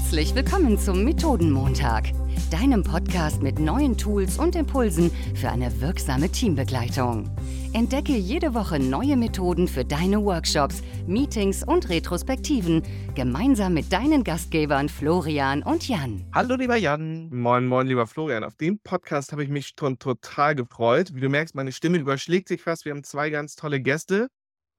Herzlich 0.00 0.34
willkommen 0.34 0.78
zum 0.78 1.04
Methodenmontag, 1.04 2.10
deinem 2.50 2.82
Podcast 2.82 3.42
mit 3.42 3.60
neuen 3.60 3.96
Tools 3.96 4.38
und 4.38 4.56
Impulsen 4.56 5.10
für 5.36 5.50
eine 5.50 5.80
wirksame 5.80 6.30
Teambegleitung. 6.30 7.30
Entdecke 7.74 8.16
jede 8.16 8.54
Woche 8.54 8.80
neue 8.80 9.16
Methoden 9.16 9.68
für 9.68 9.84
deine 9.84 10.24
Workshops, 10.24 10.82
Meetings 11.06 11.62
und 11.62 11.90
Retrospektiven 11.90 12.82
gemeinsam 13.14 13.74
mit 13.74 13.92
deinen 13.92 14.24
Gastgebern 14.24 14.88
Florian 14.88 15.62
und 15.62 15.86
Jan. 15.86 16.24
Hallo 16.34 16.56
lieber 16.56 16.76
Jan. 16.76 17.28
Moin, 17.30 17.66
moin, 17.66 17.86
lieber 17.86 18.06
Florian. 18.08 18.42
Auf 18.42 18.56
den 18.56 18.80
Podcast 18.80 19.30
habe 19.30 19.44
ich 19.44 19.50
mich 19.50 19.74
schon 19.78 19.98
total 19.98 20.56
gefreut. 20.56 21.14
Wie 21.14 21.20
du 21.20 21.28
merkst, 21.28 21.54
meine 21.54 21.72
Stimme 21.72 21.98
überschlägt 21.98 22.48
sich 22.48 22.62
fast. 22.62 22.84
Wir 22.84 22.92
haben 22.92 23.04
zwei 23.04 23.30
ganz 23.30 23.54
tolle 23.54 23.80
Gäste 23.80 24.28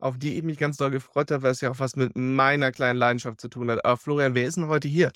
auf 0.02 0.18
die 0.18 0.36
ich 0.36 0.44
mich 0.44 0.58
ganz 0.58 0.78
doll 0.78 0.92
gefreut 0.92 1.32
habe, 1.32 1.44
weil 1.44 1.52
es 1.52 1.62
ja 1.62 1.72
auch 1.72 1.80
was 1.80 1.96
mit 1.96 2.18
meiner 2.18 2.72
kleinen 2.72 2.98
Leidenschaft 2.98 3.40
zu 3.40 3.48
tun 3.48 3.70
hat. 3.70 3.86
Aber 3.86 3.98
Florian, 3.98 4.36
wer 4.36 4.46
ist 4.46 4.58
denn 4.58 4.68
heute 4.68 4.88
hier? 4.88 5.12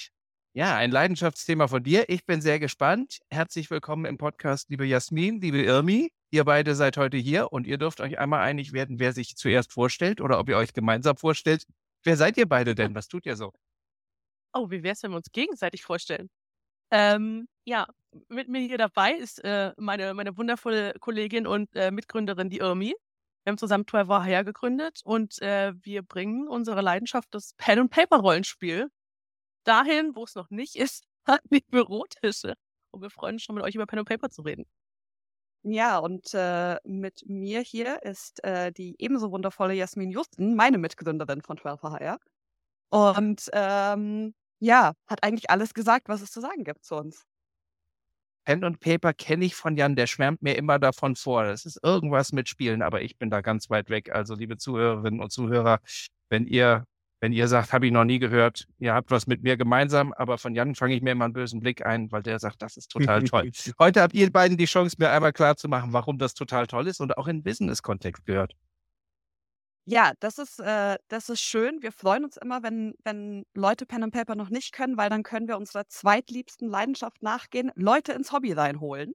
Ja, 0.54 0.78
ein 0.78 0.92
Leidenschaftsthema 0.92 1.68
von 1.68 1.84
dir. 1.84 2.08
Ich 2.08 2.26
bin 2.26 2.40
sehr 2.40 2.60
gespannt. 2.60 3.20
Herzlich 3.30 3.70
willkommen 3.70 4.06
im 4.06 4.18
Podcast, 4.18 4.70
liebe 4.70 4.86
Jasmin, 4.86 5.42
liebe 5.42 5.62
Irmi. 5.62 6.12
Ihr 6.32 6.46
beide 6.46 6.76
seid 6.76 6.98
heute 6.98 7.18
hier 7.18 7.52
und 7.52 7.68
ihr 7.68 7.78
dürft 7.78 8.00
euch 8.00 8.20
einmal 8.20 8.42
einig 8.42 8.72
werden, 8.72 9.00
wer 9.00 9.12
sich 9.12 9.36
zuerst 9.36 9.74
vorstellt 9.74 10.22
oder 10.22 10.40
ob 10.40 10.48
ihr 10.48 10.56
euch 10.56 10.72
gemeinsam 10.72 11.18
vorstellt. 11.18 11.66
Wer 12.04 12.16
seid 12.16 12.38
ihr 12.38 12.48
beide 12.48 12.74
denn? 12.76 12.96
Was 12.96 13.08
tut 13.08 13.26
ihr 13.26 13.36
so? 13.36 13.52
Oh, 14.54 14.70
wie 14.70 14.84
wäre 14.84 14.94
es, 14.94 15.04
wenn 15.04 15.12
wir 15.12 15.18
uns 15.18 15.32
gegenseitig 15.32 15.84
vorstellen? 15.84 16.30
Ähm, 16.92 17.48
ja, 17.66 17.88
mit 18.30 18.48
mir 18.48 18.62
hier 18.62 18.78
dabei 18.78 19.14
ist 19.14 19.44
äh, 19.44 19.74
meine, 19.78 20.14
meine 20.14 20.38
wundervolle 20.38 20.94
Kollegin 21.00 21.48
und 21.48 21.76
äh, 21.76 21.92
Mitgründerin, 21.92 22.50
die 22.50 22.60
Irmi. 22.60 22.94
Wir 23.46 23.52
haben 23.52 23.60
zusammen 23.60 23.86
12 23.88 24.10
Hour 24.10 24.44
gegründet 24.44 25.02
und 25.04 25.40
äh, 25.40 25.72
wir 25.80 26.02
bringen 26.02 26.48
unsere 26.48 26.82
Leidenschaft, 26.82 27.28
das 27.30 27.54
Pen-and-Paper-Rollenspiel, 27.58 28.90
dahin, 29.66 30.16
wo 30.16 30.24
es 30.24 30.34
noch 30.34 30.50
nicht 30.50 30.76
ist, 30.76 31.06
an 31.26 31.38
die 31.52 31.64
Bürotische. 31.70 32.56
Und 32.90 33.04
wir 33.04 33.12
freuen 33.12 33.36
uns 33.36 33.44
schon, 33.44 33.54
mit 33.54 33.64
euch 33.64 33.76
über 33.76 33.86
Pen 33.86 34.00
and 34.00 34.08
Paper 34.08 34.32
zu 34.32 34.42
reden. 34.42 34.66
Ja, 35.62 36.00
und 36.00 36.34
äh, 36.34 36.78
mit 36.86 37.24
mir 37.28 37.62
hier 37.62 38.02
ist 38.02 38.44
äh, 38.44 38.72
die 38.72 38.96
ebenso 38.98 39.32
wundervolle 39.32 39.76
Jasmin 39.76 40.10
Justen, 40.10 40.56
meine 40.56 40.80
Mitgründerin 40.80 41.44
von 41.44 41.60
12 41.60 41.84
HR. 41.84 42.20
Und 42.90 43.50
ähm, 43.54 44.34
ja, 44.60 44.94
hat 45.06 45.24
eigentlich 45.24 45.52
alles 45.52 45.76
gesagt, 45.76 46.10
was 46.10 46.22
es 46.22 46.32
zu 46.32 46.42
sagen 46.42 46.64
gibt 46.64 46.84
zu 46.84 46.96
uns. 46.96 47.26
Pen 48.46 48.64
und 48.64 48.80
Paper 48.80 49.14
kenne 49.14 49.46
ich 49.46 49.56
von 49.56 49.76
Jan, 49.76 49.96
der 49.96 50.08
schwärmt 50.08 50.42
mir 50.42 50.56
immer 50.56 50.80
davon 50.80 51.16
vor. 51.16 51.44
Das 51.44 51.66
ist 51.66 51.80
irgendwas 51.84 52.32
mit 52.32 52.48
Spielen, 52.48 52.82
aber 52.82 53.02
ich 53.02 53.18
bin 53.18 53.30
da 53.30 53.42
ganz 53.42 53.70
weit 53.70 53.90
weg. 53.90 54.12
Also, 54.14 54.36
liebe 54.36 54.58
Zuhörerinnen 54.58 55.20
und 55.20 55.32
Zuhörer, 55.32 55.80
wenn 56.30 56.46
ihr, 56.46 56.86
wenn 57.20 57.34
ihr 57.34 57.48
sagt, 57.48 57.74
habe 57.74 57.88
ich 57.88 57.92
noch 57.92 58.06
nie 58.06 58.20
gehört, 58.20 58.68
ihr 58.78 58.94
habt 58.94 59.10
was 59.10 59.26
mit 59.26 59.42
mir 59.42 59.58
gemeinsam, 59.58 60.14
aber 60.14 60.38
von 60.38 60.54
Jan 60.54 60.76
fange 60.76 60.96
ich 60.96 61.02
mir 61.02 61.12
immer 61.12 61.26
einen 61.26 61.34
bösen 61.34 61.60
Blick 61.60 61.86
ein, 61.86 62.12
weil 62.12 62.22
der 62.22 62.40
sagt, 62.40 62.62
das 62.62 62.78
ist 62.78 62.92
total 62.92 63.24
toll. 63.24 63.52
Heute 63.80 64.02
habt 64.02 64.14
ihr 64.14 64.32
beiden 64.32 64.58
die 64.58 64.66
Chance, 64.66 64.96
mir 65.00 65.10
einmal 65.10 65.34
klar 65.34 65.58
zu 65.58 65.68
machen, 65.68 65.92
warum 65.92 66.20
das 66.20 66.36
total 66.36 66.68
toll 66.68 66.88
ist 66.88 67.02
und 67.02 67.18
auch 67.18 67.28
in 67.28 67.44
Business-Kontext 67.44 68.26
gehört. 68.26 68.54
Ja, 69.88 70.14
das 70.20 70.40
ist, 70.40 70.60
äh, 70.60 70.98
das 71.10 71.30
ist 71.30 71.42
schön. 71.42 71.82
Wir 71.84 71.92
freuen 71.92 72.24
uns 72.26 72.38
immer, 72.38 72.64
wenn, 72.64 72.96
wenn 73.04 73.46
Leute 73.54 73.86
Pen 73.86 74.04
and 74.04 74.14
Paper 74.14 74.36
noch 74.36 74.50
nicht 74.50 74.72
können, 74.72 74.98
weil 74.98 75.10
dann 75.10 75.22
können 75.22 75.48
wir 75.48 75.58
unserer 75.58 75.88
zweitliebsten 75.88 76.68
Leidenschaft 76.68 77.22
nachgehen, 77.22 77.72
Leute 77.76 78.14
ins 78.14 78.32
Hobby 78.32 78.52
reinholen. 78.54 79.14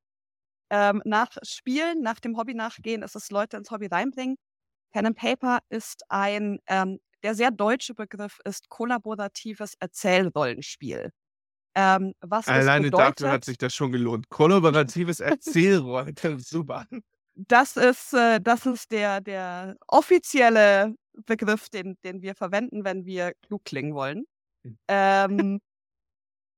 Ähm, 0.70 1.02
nach 1.04 1.30
Spielen, 1.42 2.02
nach 2.02 2.20
dem 2.20 2.36
Hobby 2.36 2.54
nachgehen, 2.54 3.02
ist 3.02 3.16
es 3.16 3.30
Leute 3.30 3.56
ins 3.56 3.72
Hobby 3.72 3.86
reinbringen. 3.86 4.36
Pen 4.92 5.06
and 5.06 5.16
Paper 5.16 5.58
ist 5.70 6.04
ein, 6.08 6.60
ähm, 6.68 7.00
der 7.24 7.34
sehr 7.34 7.50
deutsche 7.50 7.94
Begriff 7.94 8.38
ist 8.44 8.68
kollaboratives 8.68 9.74
Erzählrollenspiel. 9.80 11.10
Ähm, 11.74 12.14
was 12.20 12.48
Alleine 12.48 12.90
dafür 12.90 13.30
hat 13.30 13.44
sich 13.44 13.58
das 13.58 13.74
schon 13.74 13.92
gelohnt. 13.92 14.28
Kollaboratives 14.28 15.20
Erzählrollenspiel, 15.20 16.38
super 16.38 16.86
das 17.34 17.76
ist, 17.76 18.12
äh, 18.12 18.40
das 18.40 18.66
ist 18.66 18.90
der, 18.92 19.20
der 19.20 19.76
offizielle 19.86 20.94
Begriff, 21.26 21.68
den, 21.68 21.96
den 22.04 22.22
wir 22.22 22.34
verwenden, 22.34 22.84
wenn 22.84 23.04
wir 23.04 23.32
klug 23.42 23.64
klingen 23.64 23.94
wollen. 23.94 24.24
Hm. 24.64 24.78
Ähm, 24.88 25.60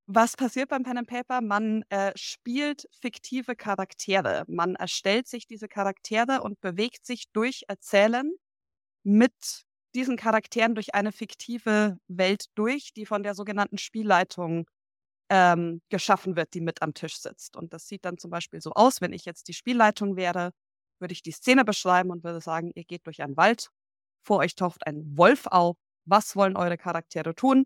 was 0.07 0.37
passiert 0.37 0.69
beim 0.69 0.83
Pen 0.83 0.99
and 0.99 1.09
Paper? 1.09 1.41
Man 1.41 1.85
äh, 1.89 2.13
spielt 2.17 2.89
fiktive 2.91 3.55
Charaktere. 3.55 4.45
Man 4.49 4.75
erstellt 4.75 5.29
sich 5.29 5.47
diese 5.47 5.69
Charaktere 5.69 6.43
und 6.43 6.61
bewegt 6.61 7.07
sich 7.07 7.31
durch 7.33 7.63
Erzählen 7.69 8.33
mit 9.05 9.65
diesen 9.95 10.17
Charakteren 10.17 10.75
durch 10.75 10.95
eine 10.95 11.13
fiktive 11.13 11.99
Welt 12.09 12.47
durch, 12.55 12.93
die 12.95 13.07
von 13.07 13.23
der 13.23 13.35
sogenannten 13.35 13.79
Spielleitung 13.79 14.67
ähm, 15.29 15.81
geschaffen 15.89 16.37
wird, 16.37 16.55
die 16.55 16.61
mit 16.61 16.83
am 16.83 16.95
Tisch 16.95 17.19
sitzt. 17.19 17.57
Und 17.57 17.73
das 17.73 17.87
sieht 17.89 18.05
dann 18.05 18.19
zum 18.19 18.31
Beispiel 18.31 18.61
so 18.61 18.73
aus, 18.73 19.01
wenn 19.01 19.13
ich 19.13 19.25
jetzt 19.25 19.49
die 19.49 19.55
Spielleitung 19.55 20.17
wäre, 20.17 20.53
würde 21.03 21.13
ich 21.13 21.23
die 21.23 21.33
Szene 21.33 21.65
beschreiben 21.65 22.11
und 22.11 22.25
würde 22.25 22.41
sagen, 22.41 22.71
ihr 22.75 22.85
geht 22.85 23.07
durch 23.07 23.23
einen 23.23 23.37
Wald, 23.37 23.69
vor 24.25 24.39
euch 24.39 24.55
taucht 24.55 24.87
ein 24.87 25.17
Wolf 25.19 25.47
auf, 25.47 25.77
was 26.07 26.35
wollen 26.37 26.57
eure 26.57 26.79
Charaktere 26.79 27.35
tun? 27.35 27.65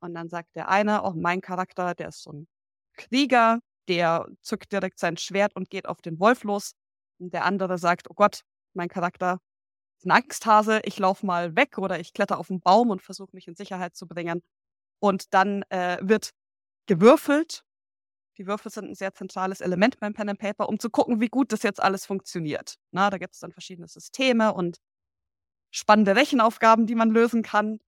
Und 0.00 0.14
dann 0.14 0.30
sagt 0.30 0.56
der 0.56 0.68
eine, 0.70 1.04
auch 1.04 1.14
oh, 1.14 1.20
mein 1.20 1.42
Charakter, 1.42 1.94
der 1.94 2.08
ist 2.08 2.22
so 2.22 2.32
ein 2.32 2.48
Krieger, 2.96 3.60
der 3.88 4.26
zückt 4.40 4.72
direkt 4.72 4.98
sein 4.98 5.16
Schwert 5.16 5.54
und 5.54 5.68
geht 5.68 5.86
auf 5.86 6.00
den 6.00 6.18
Wolf 6.18 6.44
los. 6.44 6.72
Und 7.18 7.34
der 7.34 7.44
andere 7.44 7.76
sagt, 7.76 8.08
oh 8.08 8.14
Gott, 8.14 8.42
mein 8.72 8.88
Charakter 8.88 9.40
ist 9.98 10.06
ein 10.06 10.12
Angsthase, 10.12 10.80
ich 10.84 10.98
laufe 10.98 11.26
mal 11.26 11.56
weg 11.56 11.76
oder 11.76 12.00
ich 12.00 12.14
kletter 12.14 12.38
auf 12.38 12.50
einen 12.50 12.60
Baum 12.60 12.90
und 12.90 13.02
versuche 13.02 13.30
mich 13.34 13.46
in 13.48 13.54
Sicherheit 13.54 13.94
zu 13.94 14.06
bringen. 14.06 14.42
Und 15.00 15.34
dann 15.34 15.62
äh, 15.70 15.98
wird 16.00 16.30
gewürfelt 16.86 17.64
die 18.40 18.46
Würfel 18.46 18.72
sind 18.72 18.86
ein 18.86 18.94
sehr 18.94 19.12
zentrales 19.12 19.60
Element 19.60 20.00
beim 20.00 20.14
Pen 20.14 20.30
and 20.30 20.38
Paper, 20.38 20.68
um 20.70 20.78
zu 20.78 20.88
gucken, 20.88 21.20
wie 21.20 21.28
gut 21.28 21.52
das 21.52 21.62
jetzt 21.62 21.82
alles 21.82 22.06
funktioniert. 22.06 22.76
Na, 22.90 23.10
da 23.10 23.18
gibt 23.18 23.34
es 23.34 23.40
dann 23.40 23.52
verschiedene 23.52 23.86
Systeme 23.86 24.54
und 24.54 24.78
spannende 25.70 26.16
Rechenaufgaben, 26.16 26.86
die 26.86 26.94
man 26.94 27.10
lösen 27.10 27.42
kann. 27.42 27.80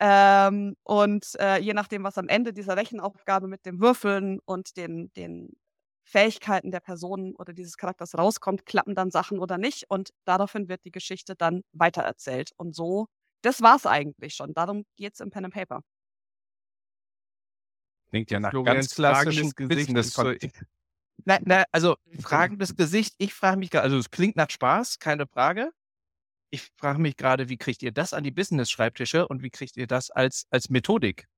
Ähm, 0.00 0.76
und 0.84 1.34
äh, 1.40 1.58
je 1.58 1.74
nachdem, 1.74 2.04
was 2.04 2.16
am 2.16 2.28
Ende 2.28 2.52
dieser 2.52 2.76
Rechenaufgabe 2.76 3.48
mit 3.48 3.66
dem 3.66 3.80
Würfeln 3.80 4.38
und 4.44 4.76
den, 4.76 5.12
den 5.14 5.56
Fähigkeiten 6.04 6.70
der 6.70 6.80
Person 6.80 7.34
oder 7.36 7.52
dieses 7.52 7.76
Charakters 7.76 8.16
rauskommt, 8.16 8.66
klappen 8.66 8.94
dann 8.94 9.10
Sachen 9.10 9.40
oder 9.40 9.58
nicht. 9.58 9.90
Und 9.90 10.10
daraufhin 10.24 10.68
wird 10.68 10.84
die 10.84 10.92
Geschichte 10.92 11.34
dann 11.34 11.62
weitererzählt. 11.72 12.52
Und 12.56 12.76
so, 12.76 13.08
das 13.42 13.62
war's 13.62 13.84
eigentlich 13.84 14.34
schon. 14.36 14.54
Darum 14.54 14.84
geht's 14.96 15.18
im 15.18 15.30
Pen 15.30 15.46
and 15.46 15.54
Paper. 15.54 15.82
Klingt 18.10 18.30
ja 18.30 18.40
nach 18.40 18.52
ganz 18.64 18.94
klassischem 18.94 19.52
Business. 19.56 20.16
Na, 21.24 21.38
na, 21.42 21.64
also 21.72 21.96
fragendes 22.20 22.76
Gesicht. 22.76 23.14
Ich 23.18 23.34
frage 23.34 23.58
mich 23.58 23.70
gerade, 23.70 23.84
also 23.84 23.98
es 23.98 24.10
klingt 24.10 24.36
nach 24.36 24.50
Spaß, 24.50 24.98
keine 24.98 25.26
Frage. 25.26 25.70
Ich 26.50 26.70
frage 26.76 27.00
mich 27.00 27.16
gerade, 27.16 27.48
wie 27.48 27.58
kriegt 27.58 27.82
ihr 27.82 27.92
das 27.92 28.14
an 28.14 28.24
die 28.24 28.30
Business-Schreibtische 28.30 29.28
und 29.28 29.42
wie 29.42 29.50
kriegt 29.50 29.76
ihr 29.76 29.86
das 29.86 30.10
als, 30.10 30.46
als 30.50 30.70
Methodik? 30.70 31.28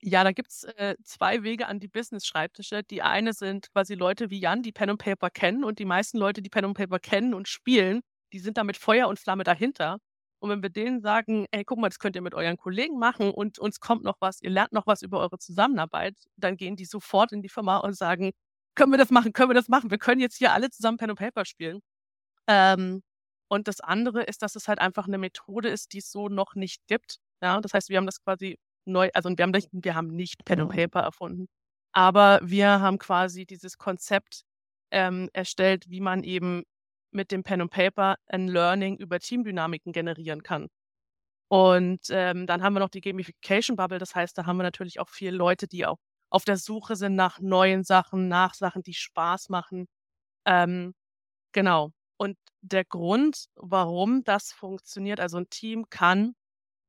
Ja, 0.00 0.24
da 0.24 0.32
gibt 0.32 0.50
es 0.50 0.64
äh, 0.64 0.96
zwei 1.04 1.42
Wege 1.42 1.68
an 1.68 1.78
die 1.78 1.88
Business-Schreibtische. 1.88 2.82
Die 2.82 3.02
eine 3.02 3.34
sind 3.34 3.70
quasi 3.72 3.94
Leute 3.94 4.30
wie 4.30 4.40
Jan, 4.40 4.62
die 4.62 4.72
Pen 4.72 4.90
und 4.90 4.98
Paper 4.98 5.30
kennen 5.30 5.64
und 5.64 5.78
die 5.78 5.84
meisten 5.84 6.18
Leute, 6.18 6.40
die 6.42 6.50
Pen 6.50 6.64
und 6.64 6.74
Paper 6.74 6.98
kennen 6.98 7.34
und 7.34 7.48
spielen, 7.48 8.00
die 8.32 8.38
sind 8.38 8.56
da 8.56 8.64
mit 8.64 8.76
Feuer 8.76 9.08
und 9.08 9.18
Flamme 9.18 9.44
dahinter. 9.44 9.98
Und 10.42 10.50
wenn 10.50 10.62
wir 10.62 10.70
denen 10.70 11.00
sagen, 11.00 11.46
ey, 11.52 11.64
guck 11.64 11.78
mal, 11.78 11.88
das 11.88 12.00
könnt 12.00 12.16
ihr 12.16 12.22
mit 12.22 12.34
euren 12.34 12.56
Kollegen 12.56 12.98
machen 12.98 13.30
und 13.30 13.60
uns 13.60 13.78
kommt 13.78 14.02
noch 14.02 14.16
was, 14.18 14.42
ihr 14.42 14.50
lernt 14.50 14.72
noch 14.72 14.88
was 14.88 15.02
über 15.02 15.20
eure 15.20 15.38
Zusammenarbeit, 15.38 16.16
dann 16.36 16.56
gehen 16.56 16.74
die 16.74 16.84
sofort 16.84 17.30
in 17.30 17.42
die 17.42 17.48
Firma 17.48 17.76
und 17.76 17.96
sagen, 17.96 18.32
können 18.74 18.92
wir 18.92 18.98
das 18.98 19.10
machen, 19.10 19.32
können 19.32 19.50
wir 19.50 19.54
das 19.54 19.68
machen, 19.68 19.92
wir 19.92 19.98
können 19.98 20.20
jetzt 20.20 20.38
hier 20.38 20.52
alle 20.52 20.70
zusammen 20.70 20.98
Pen 20.98 21.10
und 21.10 21.18
Paper 21.18 21.44
spielen. 21.44 21.78
Ähm, 22.48 23.02
und 23.48 23.68
das 23.68 23.80
andere 23.80 24.24
ist, 24.24 24.42
dass 24.42 24.56
es 24.56 24.66
halt 24.66 24.80
einfach 24.80 25.06
eine 25.06 25.18
Methode 25.18 25.68
ist, 25.68 25.92
die 25.92 25.98
es 25.98 26.10
so 26.10 26.28
noch 26.28 26.56
nicht 26.56 26.86
gibt. 26.88 27.18
Ja, 27.40 27.60
das 27.60 27.72
heißt, 27.74 27.88
wir 27.88 27.98
haben 27.98 28.06
das 28.06 28.20
quasi 28.24 28.58
neu, 28.84 29.10
also 29.14 29.30
wir 29.30 29.44
haben, 29.44 29.54
wir 29.70 29.94
haben 29.94 30.08
nicht 30.08 30.44
Pen 30.44 30.62
und 30.62 30.70
Paper 30.70 31.00
erfunden, 31.02 31.46
aber 31.92 32.40
wir 32.42 32.80
haben 32.80 32.98
quasi 32.98 33.46
dieses 33.46 33.78
Konzept 33.78 34.42
ähm, 34.90 35.28
erstellt, 35.34 35.88
wie 35.88 36.00
man 36.00 36.24
eben 36.24 36.64
mit 37.12 37.30
dem 37.30 37.42
Pen 37.42 37.62
und 37.62 37.70
Paper 37.70 38.16
ein 38.26 38.48
Learning 38.48 38.96
über 38.96 39.18
Teamdynamiken 39.20 39.92
generieren 39.92 40.42
kann. 40.42 40.68
Und 41.48 42.00
ähm, 42.10 42.46
dann 42.46 42.62
haben 42.62 42.74
wir 42.74 42.80
noch 42.80 42.88
die 42.88 43.02
Gamification 43.02 43.76
Bubble. 43.76 43.98
Das 43.98 44.14
heißt, 44.14 44.38
da 44.38 44.46
haben 44.46 44.56
wir 44.56 44.62
natürlich 44.62 45.00
auch 45.00 45.10
viele 45.10 45.36
Leute, 45.36 45.68
die 45.68 45.84
auch 45.86 45.98
auf 46.30 46.44
der 46.46 46.56
Suche 46.56 46.96
sind 46.96 47.14
nach 47.14 47.40
neuen 47.40 47.84
Sachen, 47.84 48.28
nach 48.28 48.54
Sachen, 48.54 48.82
die 48.82 48.94
Spaß 48.94 49.50
machen. 49.50 49.86
Ähm, 50.46 50.94
genau. 51.52 51.92
Und 52.18 52.38
der 52.62 52.84
Grund, 52.84 53.46
warum 53.56 54.24
das 54.24 54.52
funktioniert, 54.52 55.20
also 55.20 55.38
ein 55.38 55.50
Team 55.50 55.90
kann 55.90 56.34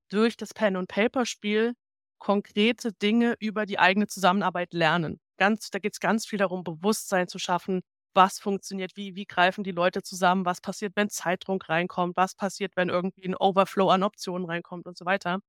durch 0.09 0.37
das 0.37 0.53
Pen 0.53 0.77
und 0.77 0.87
Paper 0.87 1.25
Spiel 1.25 1.73
konkrete 2.19 2.93
Dinge 2.93 3.35
über 3.39 3.65
die 3.65 3.79
eigene 3.79 4.07
Zusammenarbeit 4.07 4.73
lernen. 4.73 5.19
Ganz, 5.37 5.71
da 5.71 5.79
geht 5.79 5.93
es 5.93 5.99
ganz 5.99 6.25
viel 6.25 6.39
darum, 6.39 6.63
Bewusstsein 6.63 7.27
zu 7.27 7.39
schaffen, 7.39 7.81
was 8.15 8.39
funktioniert, 8.39 8.95
wie, 8.95 9.15
wie 9.15 9.25
greifen 9.25 9.63
die 9.63 9.71
Leute 9.71 10.03
zusammen, 10.03 10.45
was 10.45 10.61
passiert, 10.61 10.93
wenn 10.95 11.09
Zeitdruck 11.09 11.69
reinkommt, 11.69 12.15
was 12.17 12.35
passiert, 12.35 12.75
wenn 12.75 12.89
irgendwie 12.89 13.25
ein 13.27 13.35
Overflow 13.35 13.89
an 13.89 14.03
Optionen 14.03 14.47
reinkommt 14.49 14.87
und 14.87 14.97
so 14.97 15.05
weiter. 15.05 15.39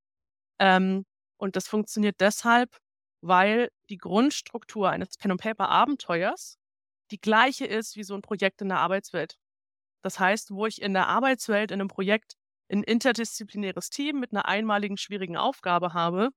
Ähm, 0.59 1.05
Und 1.39 1.57
das 1.57 1.69
funktioniert 1.69 2.17
deshalb, 2.21 2.77
weil 3.23 3.71
die 3.91 3.99
Grundstruktur 3.99 4.91
eines 4.91 5.17
Pen-and-Paper-Abenteuers 5.19 6.57
die 7.13 7.21
gleiche 7.21 7.67
ist 7.67 7.97
wie 7.97 8.05
so 8.05 8.15
ein 8.15 8.23
Projekt 8.23 8.63
in 8.63 8.69
der 8.71 8.79
Arbeitswelt. 8.81 9.37
Das 10.03 10.21
heißt, 10.21 10.51
wo 10.53 10.67
ich 10.67 10.83
in 10.83 10.95
der 10.95 11.09
Arbeitswelt 11.09 11.71
in 11.73 11.81
einem 11.81 11.89
Projekt 11.89 12.35
ein 12.71 12.83
interdisziplinäres 12.85 13.91
Team 13.91 14.21
mit 14.21 14.33
einer 14.33 14.47
einmaligen 14.47 14.97
schwierigen 14.99 15.37
Aufgabe 15.37 15.95
habe, 15.95 16.31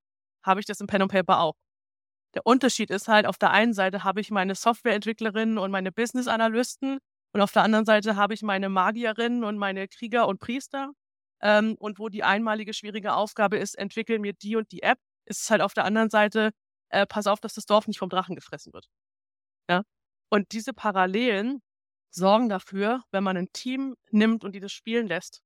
habe 0.44 0.60
ich 0.60 0.66
das 0.66 0.80
im 0.80 0.86
Pen 0.88 1.02
and 1.02 1.12
Paper 1.12 1.40
auch. 1.40 1.56
Der 2.34 2.46
Unterschied 2.46 2.90
ist 2.90 3.08
halt, 3.08 3.26
auf 3.26 3.38
der 3.38 3.50
einen 3.50 3.72
Seite 3.72 4.04
habe 4.04 4.20
ich 4.20 4.30
meine 4.30 4.54
Softwareentwicklerinnen 4.54 5.58
und 5.58 5.70
meine 5.70 5.92
Business-Analysten 5.92 6.98
und 7.32 7.40
auf 7.40 7.52
der 7.52 7.62
anderen 7.62 7.84
Seite 7.84 8.16
habe 8.16 8.34
ich 8.34 8.42
meine 8.42 8.68
Magierinnen 8.68 9.44
und 9.44 9.58
meine 9.58 9.88
Krieger 9.88 10.28
und 10.28 10.38
Priester. 10.40 10.92
Ähm, 11.40 11.76
und 11.78 11.98
wo 11.98 12.08
die 12.08 12.24
einmalige 12.24 12.74
schwierige 12.74 13.14
Aufgabe 13.14 13.58
ist, 13.58 13.78
entwickeln 13.78 14.20
mir 14.20 14.32
die 14.32 14.56
und 14.56 14.72
die 14.72 14.82
App, 14.82 14.98
ist 15.24 15.42
es 15.42 15.50
halt 15.50 15.62
auf 15.62 15.72
der 15.74 15.84
anderen 15.84 16.10
Seite, 16.10 16.50
äh, 16.88 17.06
pass 17.06 17.26
auf, 17.26 17.40
dass 17.40 17.54
das 17.54 17.66
Dorf 17.66 17.86
nicht 17.86 17.98
vom 17.98 18.08
Drachen 18.08 18.34
gefressen 18.34 18.72
wird. 18.72 18.88
Ja? 19.70 19.82
Und 20.30 20.52
diese 20.52 20.72
Parallelen 20.72 21.62
sorgen 22.10 22.48
dafür, 22.48 23.02
wenn 23.12 23.24
man 23.24 23.36
ein 23.36 23.52
Team 23.52 23.94
nimmt 24.10 24.44
und 24.44 24.52
die 24.54 24.60
das 24.60 24.72
spielen 24.72 25.06
lässt, 25.06 25.42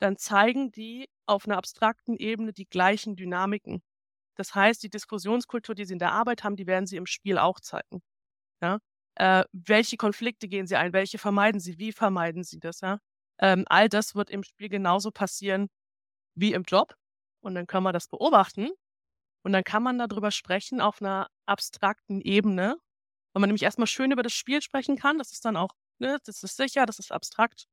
dann 0.00 0.16
zeigen 0.16 0.70
die 0.72 1.08
auf 1.26 1.46
einer 1.46 1.58
abstrakten 1.58 2.16
Ebene 2.16 2.52
die 2.52 2.66
gleichen 2.66 3.16
Dynamiken. 3.16 3.82
Das 4.36 4.54
heißt, 4.54 4.82
die 4.82 4.90
Diskussionskultur, 4.90 5.74
die 5.74 5.84
sie 5.84 5.94
in 5.94 5.98
der 5.98 6.12
Arbeit 6.12 6.44
haben, 6.44 6.56
die 6.56 6.66
werden 6.66 6.86
sie 6.86 6.96
im 6.96 7.06
Spiel 7.06 7.38
auch 7.38 7.60
zeigen. 7.60 8.02
Ja? 8.62 8.78
Äh, 9.16 9.44
welche 9.52 9.96
Konflikte 9.96 10.48
gehen 10.48 10.66
sie 10.66 10.76
ein? 10.76 10.92
Welche 10.92 11.18
vermeiden 11.18 11.60
sie? 11.60 11.78
Wie 11.78 11.92
vermeiden 11.92 12.44
sie 12.44 12.60
das? 12.60 12.80
Ja? 12.80 12.98
Ähm, 13.40 13.64
all 13.68 13.88
das 13.88 14.14
wird 14.14 14.30
im 14.30 14.42
Spiel 14.42 14.68
genauso 14.68 15.10
passieren 15.10 15.68
wie 16.36 16.52
im 16.52 16.64
Job. 16.64 16.94
Und 17.40 17.54
dann 17.54 17.66
kann 17.66 17.82
man 17.82 17.94
das 17.94 18.08
beobachten. 18.08 18.70
Und 19.44 19.52
dann 19.52 19.64
kann 19.64 19.82
man 19.82 19.98
darüber 19.98 20.30
sprechen 20.32 20.80
auf 20.80 21.00
einer 21.00 21.28
abstrakten 21.46 22.20
Ebene, 22.20 22.76
weil 23.32 23.40
man 23.40 23.48
nämlich 23.48 23.62
erstmal 23.62 23.86
schön 23.86 24.10
über 24.10 24.22
das 24.24 24.32
Spiel 24.32 24.60
sprechen 24.60 24.96
kann. 24.96 25.18
Das 25.18 25.32
ist 25.32 25.44
dann 25.44 25.56
auch, 25.56 25.70
ne, 25.98 26.18
das 26.24 26.42
ist 26.42 26.56
sicher, 26.56 26.84
das 26.84 26.98
ist 26.98 27.12
abstrakt. 27.12 27.66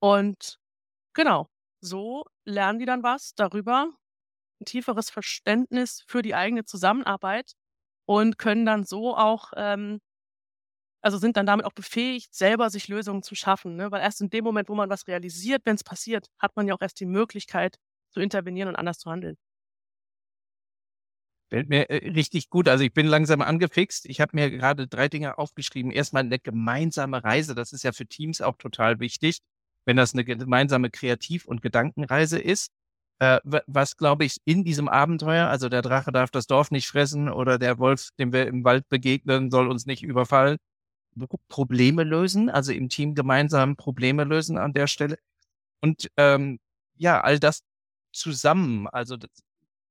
Und 0.00 0.58
genau, 1.14 1.48
so 1.80 2.24
lernen 2.44 2.80
die 2.80 2.86
dann 2.86 3.02
was 3.04 3.34
darüber, 3.36 3.92
ein 4.62 4.64
tieferes 4.64 5.10
Verständnis 5.10 6.04
für 6.06 6.22
die 6.22 6.34
eigene 6.34 6.64
Zusammenarbeit 6.64 7.52
und 8.06 8.38
können 8.38 8.64
dann 8.66 8.84
so 8.84 9.16
auch, 9.16 9.52
ähm, 9.56 10.00
also 11.02 11.18
sind 11.18 11.36
dann 11.36 11.46
damit 11.46 11.66
auch 11.66 11.72
befähigt, 11.72 12.34
selber 12.34 12.70
sich 12.70 12.88
Lösungen 12.88 13.22
zu 13.22 13.34
schaffen. 13.34 13.76
Ne? 13.76 13.90
Weil 13.90 14.02
erst 14.02 14.20
in 14.20 14.30
dem 14.30 14.44
Moment, 14.44 14.68
wo 14.68 14.74
man 14.74 14.90
was 14.90 15.08
realisiert, 15.08 15.62
wenn 15.64 15.74
es 15.74 15.84
passiert, 15.84 16.28
hat 16.38 16.56
man 16.56 16.68
ja 16.68 16.74
auch 16.74 16.80
erst 16.80 17.00
die 17.00 17.06
Möglichkeit 17.06 17.76
zu 18.10 18.20
intervenieren 18.20 18.68
und 18.68 18.76
anders 18.76 18.98
zu 18.98 19.10
handeln. 19.10 19.36
Fällt 21.50 21.68
mir 21.68 21.90
äh, 21.90 22.10
richtig 22.12 22.48
gut. 22.48 22.68
Also 22.68 22.84
ich 22.84 22.94
bin 22.94 23.06
langsam 23.06 23.42
angefixt. 23.42 24.06
Ich 24.06 24.20
habe 24.20 24.30
mir 24.34 24.50
gerade 24.50 24.86
drei 24.88 25.08
Dinge 25.08 25.38
aufgeschrieben. 25.38 25.90
Erstmal 25.90 26.22
eine 26.22 26.38
gemeinsame 26.38 27.22
Reise. 27.22 27.54
Das 27.54 27.72
ist 27.72 27.82
ja 27.82 27.92
für 27.92 28.06
Teams 28.06 28.40
auch 28.40 28.56
total 28.56 29.00
wichtig, 29.00 29.40
wenn 29.84 29.96
das 29.96 30.14
eine 30.14 30.24
gemeinsame 30.24 30.90
Kreativ- 30.90 31.44
und 31.46 31.60
Gedankenreise 31.62 32.38
ist 32.38 32.70
äh, 33.22 33.40
was, 33.68 33.96
glaube 33.96 34.24
ich, 34.24 34.38
in 34.44 34.64
diesem 34.64 34.88
Abenteuer, 34.88 35.46
also 35.46 35.68
der 35.68 35.82
Drache 35.82 36.10
darf 36.10 36.32
das 36.32 36.48
Dorf 36.48 36.72
nicht 36.72 36.88
fressen 36.88 37.28
oder 37.28 37.56
der 37.56 37.78
Wolf, 37.78 38.08
dem 38.18 38.32
wir 38.32 38.48
im 38.48 38.64
Wald 38.64 38.88
begegnen, 38.88 39.48
soll 39.52 39.70
uns 39.70 39.86
nicht 39.86 40.02
überfallen, 40.02 40.58
Probleme 41.48 42.02
lösen, 42.02 42.50
also 42.50 42.72
im 42.72 42.88
Team 42.88 43.14
gemeinsam 43.14 43.76
Probleme 43.76 44.24
lösen 44.24 44.58
an 44.58 44.72
der 44.72 44.88
Stelle. 44.88 45.18
Und 45.80 46.10
ähm, 46.16 46.58
ja, 46.96 47.20
all 47.20 47.38
das 47.38 47.62
zusammen, 48.12 48.88
also 48.88 49.16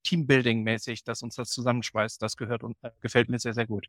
Teambuilding-mäßig, 0.05 1.05
dass 1.05 1.23
uns 1.23 1.35
das 1.35 1.51
zusammenschweißt, 1.51 2.21
das 2.21 2.35
gehört 2.35 2.63
und 2.63 2.75
äh, 2.81 2.91
gefällt 2.99 3.29
mir 3.29 3.39
sehr, 3.39 3.53
sehr 3.53 3.67
gut. 3.67 3.87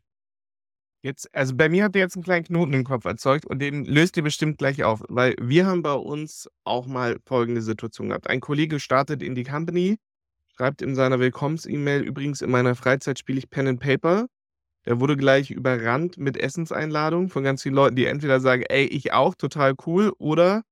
Jetzt, 1.03 1.35
also 1.35 1.53
bei 1.53 1.67
mir 1.67 1.83
hat 1.83 1.95
ihr 1.95 2.01
jetzt 2.01 2.15
einen 2.15 2.23
kleinen 2.23 2.45
Knoten 2.45 2.71
im 2.71 2.85
Kopf 2.85 3.03
erzeugt 3.03 3.45
und 3.45 3.59
den 3.59 3.83
löst 3.83 4.15
ihr 4.15 4.23
bestimmt 4.23 4.57
gleich 4.57 4.85
auf, 4.85 5.03
weil 5.09 5.35
wir 5.37 5.65
haben 5.65 5.81
bei 5.81 5.93
uns 5.93 6.49
auch 6.63 6.87
mal 6.87 7.19
folgende 7.25 7.61
Situation 7.61 8.07
gehabt. 8.07 8.29
Ein 8.29 8.39
Kollege 8.39 8.79
startet 8.79 9.21
in 9.21 9.35
die 9.35 9.43
Company, 9.43 9.97
schreibt 10.55 10.81
in 10.81 10.95
seiner 10.95 11.19
Willkommens-E-Mail, 11.19 12.03
übrigens 12.03 12.41
in 12.41 12.49
meiner 12.49 12.73
Freizeit 12.75 13.19
spiele 13.19 13.39
ich 13.39 13.49
Pen 13.49 13.67
and 13.67 13.79
Paper. 13.81 14.27
Der 14.85 15.01
wurde 15.01 15.17
gleich 15.17 15.51
überrannt 15.51 16.17
mit 16.17 16.37
Essenseinladungen 16.37 17.27
von 17.27 17.43
ganz 17.43 17.63
vielen 17.63 17.75
Leuten, 17.75 17.97
die 17.97 18.05
entweder 18.05 18.39
sagen, 18.39 18.63
ey, 18.69 18.85
ich 18.85 19.11
auch, 19.11 19.35
total 19.35 19.75
cool, 19.85 20.13
oder 20.19 20.63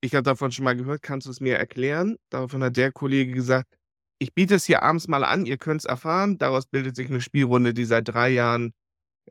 ich 0.00 0.14
habe 0.14 0.22
davon 0.22 0.52
schon 0.52 0.64
mal 0.64 0.76
gehört, 0.76 1.02
kannst 1.02 1.26
du 1.26 1.30
es 1.30 1.40
mir 1.40 1.58
erklären? 1.58 2.16
Daraufhin 2.30 2.62
hat 2.64 2.78
der 2.78 2.92
Kollege 2.92 3.32
gesagt, 3.32 3.76
ich 4.18 4.32
biete 4.32 4.54
es 4.54 4.64
hier 4.64 4.82
abends 4.82 5.06
mal 5.06 5.24
an, 5.24 5.44
ihr 5.44 5.58
könnt 5.58 5.82
es 5.82 5.84
erfahren. 5.84 6.38
Daraus 6.38 6.64
bildet 6.64 6.96
sich 6.96 7.10
eine 7.10 7.20
Spielrunde, 7.20 7.74
die 7.74 7.84
seit 7.84 8.08
drei 8.08 8.30
Jahren 8.30 8.72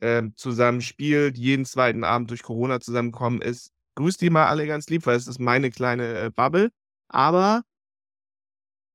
äh, 0.01 0.23
zusammen 0.35 0.81
spielt, 0.81 1.37
jeden 1.37 1.65
zweiten 1.65 2.03
Abend 2.03 2.29
durch 2.29 2.43
Corona 2.43 2.79
zusammenkommen 2.79 3.41
ist. 3.41 3.71
Grüßt 3.95 4.21
die 4.21 4.29
mal 4.29 4.47
alle 4.47 4.67
ganz 4.67 4.87
lieb, 4.89 5.05
weil 5.05 5.15
es 5.15 5.27
ist 5.27 5.39
meine 5.39 5.69
kleine 5.69 6.19
äh, 6.19 6.31
Bubble. 6.31 6.71
Aber 7.09 7.63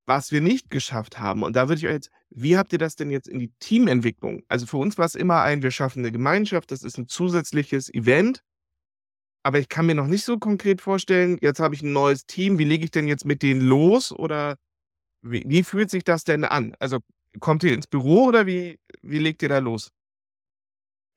was 0.07 0.33
wir 0.33 0.41
nicht 0.41 0.71
geschafft 0.71 1.19
haben, 1.21 1.43
und 1.43 1.55
da 1.55 1.69
würde 1.69 1.79
ich 1.79 1.87
euch 1.87 1.93
jetzt, 1.93 2.11
wie 2.31 2.57
habt 2.57 2.73
ihr 2.73 2.79
das 2.79 2.97
denn 2.97 3.11
jetzt 3.11 3.29
in 3.29 3.39
die 3.39 3.53
Teamentwicklung? 3.61 4.43
Also 4.49 4.67
für 4.67 4.79
uns 4.79 4.99
war 4.99 5.05
es 5.07 5.15
immer 5.15 5.43
ein, 5.43 5.63
wir 5.63 5.71
schaffen 5.71 6.01
eine 6.01 6.13
Gemeinschaft, 6.13 6.71
das 6.71 6.83
ist 6.83 6.99
ein 6.99 7.09
zusätzliches 7.09 7.93
Event. 7.93 8.43
Aber 9.45 9.59
ich 9.59 9.69
kann 9.69 9.87
mir 9.87 9.95
noch 9.95 10.07
nicht 10.07 10.25
so 10.25 10.39
konkret 10.39 10.81
vorstellen, 10.81 11.39
jetzt 11.41 11.61
habe 11.61 11.75
ich 11.75 11.83
ein 11.83 11.93
neues 11.93 12.27
Team, 12.27 12.59
wie 12.59 12.65
lege 12.65 12.85
ich 12.85 12.91
denn 12.91 13.07
jetzt 13.09 13.25
mit 13.25 13.43
denen 13.43 13.61
los? 13.61 14.13
Oder 14.13 14.57
wie, 15.23 15.45
wie 15.47 15.63
fühlt 15.63 15.91
sich 15.91 16.05
das 16.05 16.25
denn 16.25 16.45
an? 16.45 16.75
Also 16.81 16.99
kommt 17.41 17.63
ihr 17.65 17.75
ins 17.75 17.87
Büro 17.87 18.25
oder 18.27 18.47
wie, 18.47 18.79
wie 19.03 19.19
legt 19.19 19.43
ihr 19.43 19.49
da 19.49 19.59
los? 19.59 19.91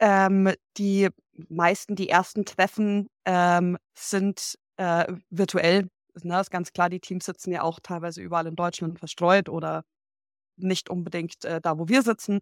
Ähm, 0.01 0.51
die 0.77 1.09
meisten, 1.49 1.95
die 1.95 2.09
ersten 2.09 2.43
Treffen 2.43 3.07
ähm, 3.25 3.77
sind 3.95 4.57
äh, 4.77 5.13
virtuell. 5.29 5.89
Ne, 6.23 6.41
ist 6.41 6.51
ganz 6.51 6.73
klar, 6.73 6.89
die 6.89 6.99
Teams 6.99 7.25
sitzen 7.25 7.53
ja 7.53 7.61
auch 7.61 7.79
teilweise 7.79 8.21
überall 8.21 8.47
in 8.47 8.55
Deutschland 8.55 8.99
verstreut 8.99 9.47
oder 9.47 9.85
nicht 10.57 10.89
unbedingt 10.89 11.45
äh, 11.45 11.61
da, 11.61 11.77
wo 11.77 11.87
wir 11.87 12.01
sitzen. 12.01 12.39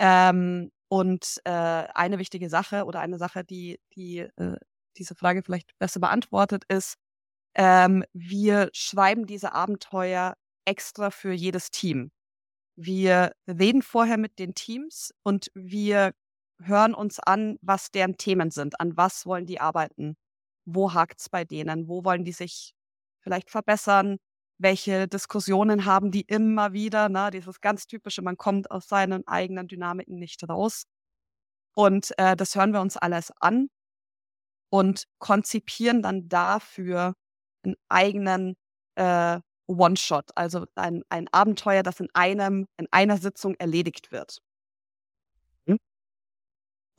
Ähm, 0.00 0.70
und 0.88 1.40
äh, 1.44 1.50
eine 1.50 2.18
wichtige 2.18 2.50
Sache 2.50 2.84
oder 2.84 3.00
eine 3.00 3.18
Sache, 3.18 3.44
die, 3.44 3.78
die 3.94 4.18
äh, 4.18 4.56
diese 4.96 5.14
Frage 5.14 5.42
vielleicht 5.42 5.78
besser 5.78 6.00
beantwortet, 6.00 6.64
ist, 6.68 6.96
ähm, 7.54 8.04
wir 8.12 8.70
schreiben 8.72 9.26
diese 9.26 9.52
Abenteuer 9.52 10.34
extra 10.64 11.10
für 11.10 11.32
jedes 11.32 11.70
Team. 11.70 12.10
Wir 12.76 13.32
reden 13.46 13.82
vorher 13.82 14.18
mit 14.18 14.38
den 14.38 14.54
Teams 14.54 15.12
und 15.22 15.50
wir 15.54 16.12
hören 16.62 16.94
uns 16.94 17.18
an, 17.20 17.58
was 17.62 17.90
deren 17.90 18.16
Themen 18.16 18.50
sind, 18.50 18.80
an 18.80 18.96
was 18.96 19.26
wollen 19.26 19.46
die 19.46 19.60
arbeiten, 19.60 20.16
wo 20.64 20.92
hakt 20.94 21.20
es 21.20 21.28
bei 21.28 21.44
denen, 21.44 21.88
wo 21.88 22.04
wollen 22.04 22.24
die 22.24 22.32
sich 22.32 22.74
vielleicht 23.20 23.50
verbessern, 23.50 24.18
welche 24.58 25.08
Diskussionen 25.08 25.86
haben 25.86 26.10
die 26.10 26.22
immer 26.22 26.72
wieder, 26.72 27.08
ne? 27.08 27.30
dieses 27.32 27.60
ganz 27.60 27.86
typische, 27.86 28.22
man 28.22 28.36
kommt 28.36 28.70
aus 28.70 28.88
seinen 28.88 29.26
eigenen 29.26 29.68
Dynamiken 29.68 30.18
nicht 30.18 30.46
raus. 30.48 30.84
Und 31.74 32.12
äh, 32.18 32.36
das 32.36 32.54
hören 32.54 32.72
wir 32.72 32.80
uns 32.80 32.96
alles 32.96 33.32
an 33.40 33.68
und 34.70 35.04
konzipieren 35.18 36.02
dann 36.02 36.28
dafür 36.28 37.14
einen 37.64 37.76
eigenen 37.88 38.56
äh, 38.96 39.40
One-Shot, 39.66 40.30
also 40.34 40.66
ein, 40.74 41.02
ein 41.08 41.28
Abenteuer, 41.32 41.82
das 41.82 42.00
in 42.00 42.08
einem, 42.12 42.66
in 42.76 42.86
einer 42.90 43.18
Sitzung 43.18 43.54
erledigt 43.54 44.12
wird 44.12 44.40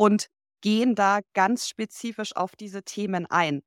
und 0.02 0.30
gehen 0.62 0.96
da 0.96 1.20
ganz 1.36 1.70
spezifisch 1.70 2.36
auf 2.36 2.56
diese 2.56 2.82
Themen 2.82 3.28
ein. 3.28 3.62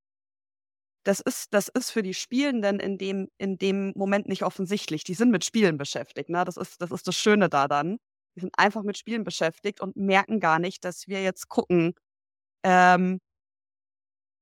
Das 1.04 1.20
ist, 1.20 1.54
das 1.54 1.68
ist 1.68 1.92
für 1.92 2.02
die 2.02 2.14
Spielenden 2.14 2.80
in 2.80 2.98
dem, 2.98 3.28
in 3.38 3.56
dem 3.56 3.92
Moment 3.94 4.26
nicht 4.26 4.42
offensichtlich. 4.42 5.04
Die 5.04 5.14
sind 5.14 5.30
mit 5.30 5.44
Spielen 5.44 5.78
beschäftigt. 5.78 6.30
Ne? 6.30 6.44
Das, 6.44 6.56
ist, 6.56 6.82
das 6.82 6.90
ist 6.90 7.06
das 7.06 7.14
Schöne 7.14 7.48
da 7.48 7.68
dann. 7.68 7.98
Die 8.34 8.40
sind 8.40 8.52
einfach 8.58 8.82
mit 8.82 8.98
Spielen 8.98 9.22
beschäftigt 9.22 9.80
und 9.80 9.94
merken 9.94 10.40
gar 10.40 10.58
nicht, 10.58 10.84
dass 10.84 11.06
wir 11.06 11.22
jetzt 11.22 11.48
gucken, 11.48 11.94
ähm, 12.64 13.20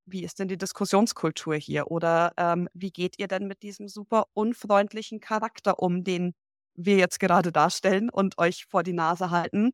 wie 0.07 0.23
ist 0.23 0.39
denn 0.39 0.47
die 0.47 0.57
Diskussionskultur 0.57 1.55
hier? 1.57 1.91
Oder 1.91 2.33
ähm, 2.37 2.69
wie 2.73 2.89
geht 2.89 3.19
ihr 3.19 3.27
denn 3.27 3.45
mit 3.45 3.61
diesem 3.61 3.87
super 3.87 4.25
unfreundlichen 4.33 5.19
Charakter 5.19 5.77
um, 5.77 6.03
den 6.03 6.33
wir 6.73 6.97
jetzt 6.97 7.19
gerade 7.19 7.51
darstellen 7.51 8.09
und 8.09 8.39
euch 8.39 8.65
vor 8.65 8.81
die 8.81 8.93
Nase 8.93 9.29
halten? 9.29 9.73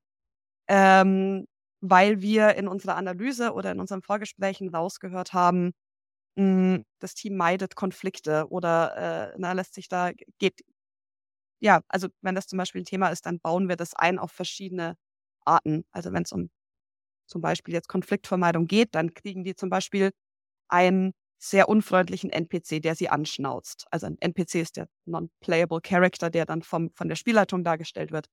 Ähm, 0.68 1.46
weil 1.82 2.22
wir 2.22 2.56
in 2.56 2.68
unserer 2.68 2.96
Analyse 2.98 3.54
oder 3.54 3.72
in 3.72 3.80
unseren 3.80 4.02
Vorgesprächen 4.02 4.74
rausgehört 4.74 5.34
haben, 5.34 5.74
mh, 6.38 6.76
hm, 6.78 6.86
das 7.00 7.16
Team 7.16 7.38
meidet 7.38 7.76
Konflikte 7.76 8.48
oder 8.50 9.32
äh, 9.34 9.36
na, 9.38 9.54
lässt 9.54 9.76
sich 9.76 9.88
da, 9.90 10.12
geht, 10.40 10.64
ja, 11.62 11.82
also 11.90 12.08
wenn 12.22 12.36
das 12.36 12.48
zum 12.48 12.58
Beispiel 12.58 12.82
ein 12.82 12.86
Thema 12.86 13.10
ist, 13.10 13.26
dann 13.26 13.40
bauen 13.40 13.70
wir 13.70 13.76
das 13.76 13.94
ein 13.96 14.20
auf 14.20 14.32
verschiedene 14.32 14.96
Arten. 15.46 15.86
Also 15.92 16.14
wenn 16.14 16.24
es 16.24 16.32
um 16.32 16.50
zum 17.28 17.42
Beispiel 17.42 17.74
jetzt 17.74 17.90
Konfliktvermeidung 17.90 18.68
geht, 18.68 18.96
dann 18.96 19.14
kriegen 19.14 19.44
die 19.44 19.56
zum 19.56 19.70
Beispiel 19.70 20.12
ein 20.70 21.14
sehr 21.40 21.70
unfreundlichen 21.70 22.32
NPC, 22.32 22.82
der 22.82 22.96
sie 22.96 23.10
anschnauzt. 23.10 23.88
Also 23.92 24.08
ein 24.08 24.18
NPC 24.20 24.56
ist 24.56 24.78
der 24.78 24.90
Non-Playable 25.06 25.82
Character, 25.82 26.30
der 26.30 26.46
dann 26.46 26.64
vom, 26.64 26.92
von 26.96 27.10
der 27.10 27.16
Spielleitung 27.16 27.64
dargestellt 27.64 28.12
wird. 28.12 28.28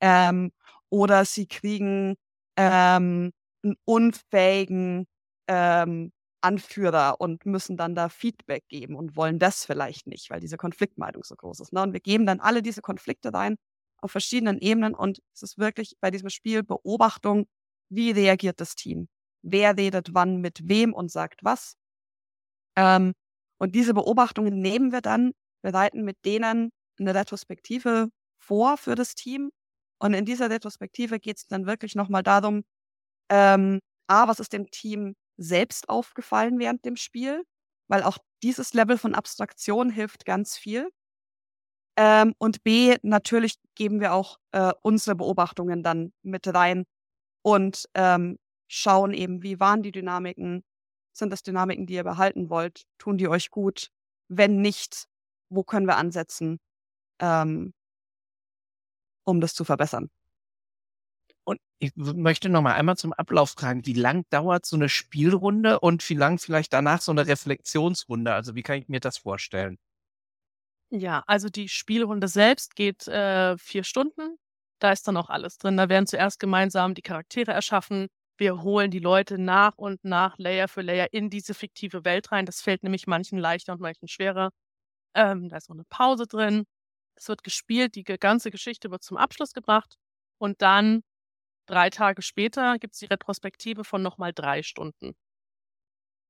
Ähm, 0.00 0.52
oder 0.90 1.24
sie 1.24 1.46
kriegen 1.48 2.16
ähm, 2.60 3.32
einen 3.64 3.76
unfähigen 3.86 5.06
ähm, 5.48 6.12
Anführer 6.42 7.20
und 7.20 7.46
müssen 7.46 7.76
dann 7.76 7.94
da 7.94 8.08
Feedback 8.10 8.68
geben 8.68 8.96
und 8.96 9.16
wollen 9.16 9.38
das 9.38 9.64
vielleicht 9.64 10.06
nicht, 10.06 10.30
weil 10.30 10.40
diese 10.40 10.56
Konfliktmeidung 10.58 11.24
so 11.24 11.34
groß 11.36 11.60
ist. 11.60 11.72
Ne? 11.72 11.82
Und 11.82 11.92
wir 11.94 12.00
geben 12.00 12.26
dann 12.26 12.40
alle 12.40 12.62
diese 12.62 12.82
Konflikte 12.82 13.32
rein 13.32 13.56
auf 13.98 14.12
verschiedenen 14.12 14.58
Ebenen 14.58 14.94
und 14.94 15.20
es 15.34 15.42
ist 15.42 15.58
wirklich 15.58 15.96
bei 16.00 16.10
diesem 16.10 16.30
Spiel 16.30 16.62
Beobachtung, 16.62 17.46
wie 17.90 18.10
reagiert 18.10 18.60
das 18.60 18.74
Team? 18.74 19.08
Wer 19.42 19.76
redet 19.76 20.14
wann 20.14 20.40
mit 20.40 20.68
wem 20.68 20.92
und 20.94 21.10
sagt 21.10 21.40
was? 21.42 21.76
Ähm, 22.76 23.12
und 23.58 23.74
diese 23.74 23.94
Beobachtungen 23.94 24.60
nehmen 24.60 24.92
wir 24.92 25.00
dann, 25.02 25.32
bereiten 25.62 26.02
mit 26.04 26.24
denen 26.24 26.70
eine 26.98 27.14
Retrospektive 27.14 28.08
vor 28.38 28.76
für 28.76 28.94
das 28.94 29.14
Team. 29.14 29.50
Und 30.00 30.14
in 30.14 30.24
dieser 30.24 30.50
Retrospektive 30.50 31.20
geht 31.20 31.36
es 31.38 31.46
dann 31.46 31.66
wirklich 31.66 31.94
nochmal 31.94 32.22
darum, 32.22 32.64
ähm, 33.30 33.80
A, 34.08 34.28
was 34.28 34.40
ist 34.40 34.52
dem 34.52 34.70
Team 34.70 35.14
selbst 35.36 35.88
aufgefallen 35.88 36.58
während 36.58 36.84
dem 36.84 36.96
Spiel? 36.96 37.44
Weil 37.88 38.02
auch 38.02 38.18
dieses 38.42 38.74
Level 38.74 38.98
von 38.98 39.14
Abstraktion 39.14 39.90
hilft 39.90 40.24
ganz 40.24 40.56
viel. 40.56 40.88
Ähm, 41.96 42.34
und 42.38 42.62
B, 42.64 42.96
natürlich 43.02 43.56
geben 43.74 44.00
wir 44.00 44.14
auch 44.14 44.38
äh, 44.52 44.72
unsere 44.82 45.16
Beobachtungen 45.16 45.82
dann 45.82 46.12
mit 46.22 46.46
rein 46.48 46.84
und 47.42 47.86
ähm, 47.94 48.38
schauen 48.68 49.12
eben, 49.12 49.42
wie 49.42 49.60
waren 49.60 49.82
die 49.82 49.92
Dynamiken, 49.92 50.64
sind 51.12 51.30
das 51.30 51.42
Dynamiken, 51.42 51.86
die 51.86 51.94
ihr 51.94 52.04
behalten 52.04 52.50
wollt? 52.50 52.84
Tun 52.98 53.18
die 53.18 53.28
euch 53.28 53.50
gut? 53.50 53.88
Wenn 54.28 54.62
nicht, 54.62 55.06
wo 55.50 55.64
können 55.64 55.86
wir 55.86 55.96
ansetzen, 55.96 56.58
ähm, 57.20 57.74
um 59.30 59.40
das 59.40 59.54
zu 59.54 59.64
verbessern? 59.64 60.10
Und 61.44 61.58
ich 61.78 61.92
möchte 61.96 62.48
noch 62.48 62.62
mal 62.62 62.74
einmal 62.74 62.96
zum 62.96 63.12
Ablauf 63.12 63.50
fragen, 63.50 63.84
wie 63.86 63.92
lang 63.94 64.24
dauert 64.30 64.64
so 64.66 64.76
eine 64.76 64.88
Spielrunde 64.88 65.80
und 65.80 66.08
wie 66.08 66.14
lang 66.14 66.38
vielleicht 66.38 66.72
danach 66.72 67.00
so 67.00 67.12
eine 67.12 67.26
Reflexionsrunde? 67.26 68.32
Also 68.32 68.54
wie 68.54 68.62
kann 68.62 68.78
ich 68.78 68.88
mir 68.88 69.00
das 69.00 69.18
vorstellen? 69.18 69.78
Ja, 70.92 71.22
also 71.26 71.48
die 71.48 71.68
Spielrunde 71.68 72.26
selbst 72.26 72.74
geht 72.74 73.06
äh, 73.06 73.56
vier 73.58 73.84
Stunden. 73.84 74.36
Da 74.80 74.90
ist 74.92 75.06
dann 75.06 75.16
auch 75.16 75.30
alles 75.30 75.58
drin. 75.58 75.76
Da 75.76 75.88
werden 75.88 76.06
zuerst 76.06 76.40
gemeinsam 76.40 76.94
die 76.94 77.02
Charaktere 77.02 77.52
erschaffen, 77.52 78.08
wir 78.38 78.62
holen 78.62 78.90
die 78.90 78.98
Leute 79.00 79.36
nach 79.38 79.76
und 79.76 80.02
nach, 80.02 80.38
Layer 80.38 80.66
für 80.66 80.80
Layer, 80.80 81.08
in 81.12 81.28
diese 81.28 81.52
fiktive 81.54 82.04
Welt 82.06 82.32
rein. 82.32 82.46
Das 82.46 82.62
fällt 82.62 82.82
nämlich 82.82 83.06
manchen 83.06 83.38
leichter 83.38 83.74
und 83.74 83.82
manchen 83.82 84.08
schwerer. 84.08 84.50
Ähm, 85.14 85.48
da 85.50 85.58
ist 85.58 85.70
auch 85.70 85.74
eine 85.74 85.84
Pause 85.90 86.26
drin. 86.26 86.64
Es 87.20 87.28
wird 87.28 87.44
gespielt, 87.44 87.96
die 87.96 88.04
ganze 88.04 88.50
Geschichte 88.50 88.90
wird 88.90 89.02
zum 89.02 89.18
Abschluss 89.18 89.52
gebracht. 89.52 89.96
Und 90.38 90.62
dann, 90.62 91.02
drei 91.66 91.90
Tage 91.90 92.22
später, 92.22 92.78
gibt 92.78 92.94
es 92.94 93.00
die 93.00 93.06
Retrospektive 93.06 93.84
von 93.84 94.02
nochmal 94.02 94.32
drei 94.32 94.62
Stunden. 94.62 95.14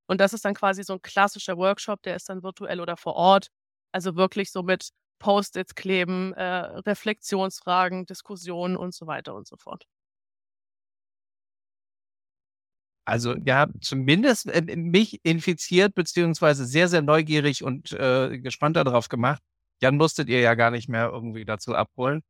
Und 0.08 0.20
das 0.20 0.32
ist 0.32 0.44
dann 0.44 0.54
quasi 0.54 0.82
so 0.82 0.94
ein 0.94 1.02
klassischer 1.02 1.56
Workshop, 1.56 2.02
der 2.02 2.16
ist 2.16 2.28
dann 2.28 2.42
virtuell 2.42 2.80
oder 2.80 2.96
vor 2.96 3.14
Ort. 3.14 3.48
Also 3.92 4.16
wirklich 4.16 4.50
so 4.50 4.62
mit 4.64 4.90
Post-its 5.20 5.74
kleben, 5.76 6.32
äh, 6.34 6.42
Reflexionsfragen, 6.44 8.06
Diskussionen 8.06 8.76
und 8.76 8.92
so 8.94 9.06
weiter 9.06 9.34
und 9.34 9.46
so 9.46 9.56
fort. 9.56 9.86
Also 13.06 13.34
ja, 13.44 13.66
zumindest 13.80 14.46
äh, 14.48 14.76
mich 14.76 15.20
infiziert, 15.24 15.94
beziehungsweise 15.94 16.64
sehr, 16.64 16.88
sehr 16.88 17.02
neugierig 17.02 17.64
und 17.64 17.92
äh, 17.92 18.38
gespannt 18.38 18.76
darauf 18.76 19.08
gemacht. 19.08 19.42
Jan 19.80 19.96
musstet 19.96 20.28
ihr 20.28 20.40
ja 20.40 20.54
gar 20.54 20.70
nicht 20.70 20.88
mehr 20.88 21.10
irgendwie 21.12 21.44
dazu 21.44 21.74
abholen. 21.74 22.22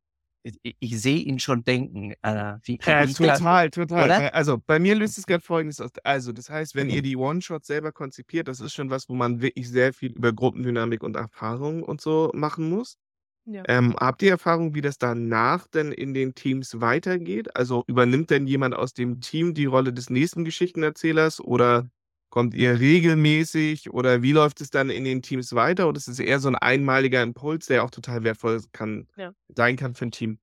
Ich, 0.43 0.75
ich 0.79 0.99
sehe 0.99 1.19
ihn 1.19 1.39
schon 1.39 1.63
denken. 1.63 2.13
Äh, 2.23 2.55
wie, 2.63 2.79
wie 2.79 3.13
total, 3.13 3.69
total. 3.69 4.05
Oder? 4.05 4.33
Also 4.33 4.57
bei 4.65 4.79
mir 4.79 4.95
löst 4.95 5.17
es 5.17 5.27
gerade 5.27 5.43
folgendes 5.43 5.79
aus. 5.79 5.91
Also, 6.03 6.31
das 6.31 6.49
heißt, 6.49 6.73
wenn 6.73 6.89
ihr 6.89 7.03
die 7.03 7.15
One-Shots 7.15 7.67
selber 7.67 7.91
konzipiert, 7.91 8.47
das 8.47 8.59
ist 8.59 8.73
schon 8.73 8.89
was, 8.89 9.07
wo 9.07 9.13
man 9.13 9.41
wirklich 9.41 9.69
sehr 9.69 9.93
viel 9.93 10.11
über 10.13 10.33
Gruppendynamik 10.33 11.03
und 11.03 11.15
Erfahrung 11.15 11.83
und 11.83 12.01
so 12.01 12.31
machen 12.33 12.69
muss. 12.69 12.97
Ja. 13.45 13.63
Ähm, 13.67 13.95
habt 13.99 14.21
ihr 14.21 14.31
Erfahrung, 14.31 14.75
wie 14.75 14.81
das 14.81 14.97
danach 14.97 15.67
denn 15.67 15.91
in 15.91 16.13
den 16.13 16.35
Teams 16.35 16.79
weitergeht? 16.79 17.55
Also 17.55 17.83
übernimmt 17.87 18.29
denn 18.29 18.47
jemand 18.47 18.75
aus 18.75 18.93
dem 18.93 19.19
Team 19.19 19.53
die 19.53 19.65
Rolle 19.65 19.93
des 19.93 20.09
nächsten 20.09 20.43
Geschichtenerzählers 20.45 21.39
oder 21.39 21.89
kommt 22.31 22.55
ihr 22.55 22.79
regelmäßig 22.79 23.91
oder 23.91 24.23
wie 24.23 24.31
läuft 24.31 24.61
es 24.61 24.71
dann 24.71 24.89
in 24.89 25.03
den 25.03 25.21
Teams 25.21 25.53
weiter? 25.53 25.87
Oder 25.87 25.97
ist 25.97 26.07
es 26.07 26.17
eher 26.17 26.39
so 26.39 26.47
ein 26.47 26.55
einmaliger 26.55 27.21
Impuls, 27.21 27.67
der 27.67 27.83
auch 27.83 27.91
total 27.91 28.23
wertvoll 28.23 28.61
kann, 28.71 29.07
ja. 29.17 29.33
sein 29.55 29.75
kann 29.75 29.93
für 29.93 30.05
ein 30.05 30.11
Team? 30.11 30.39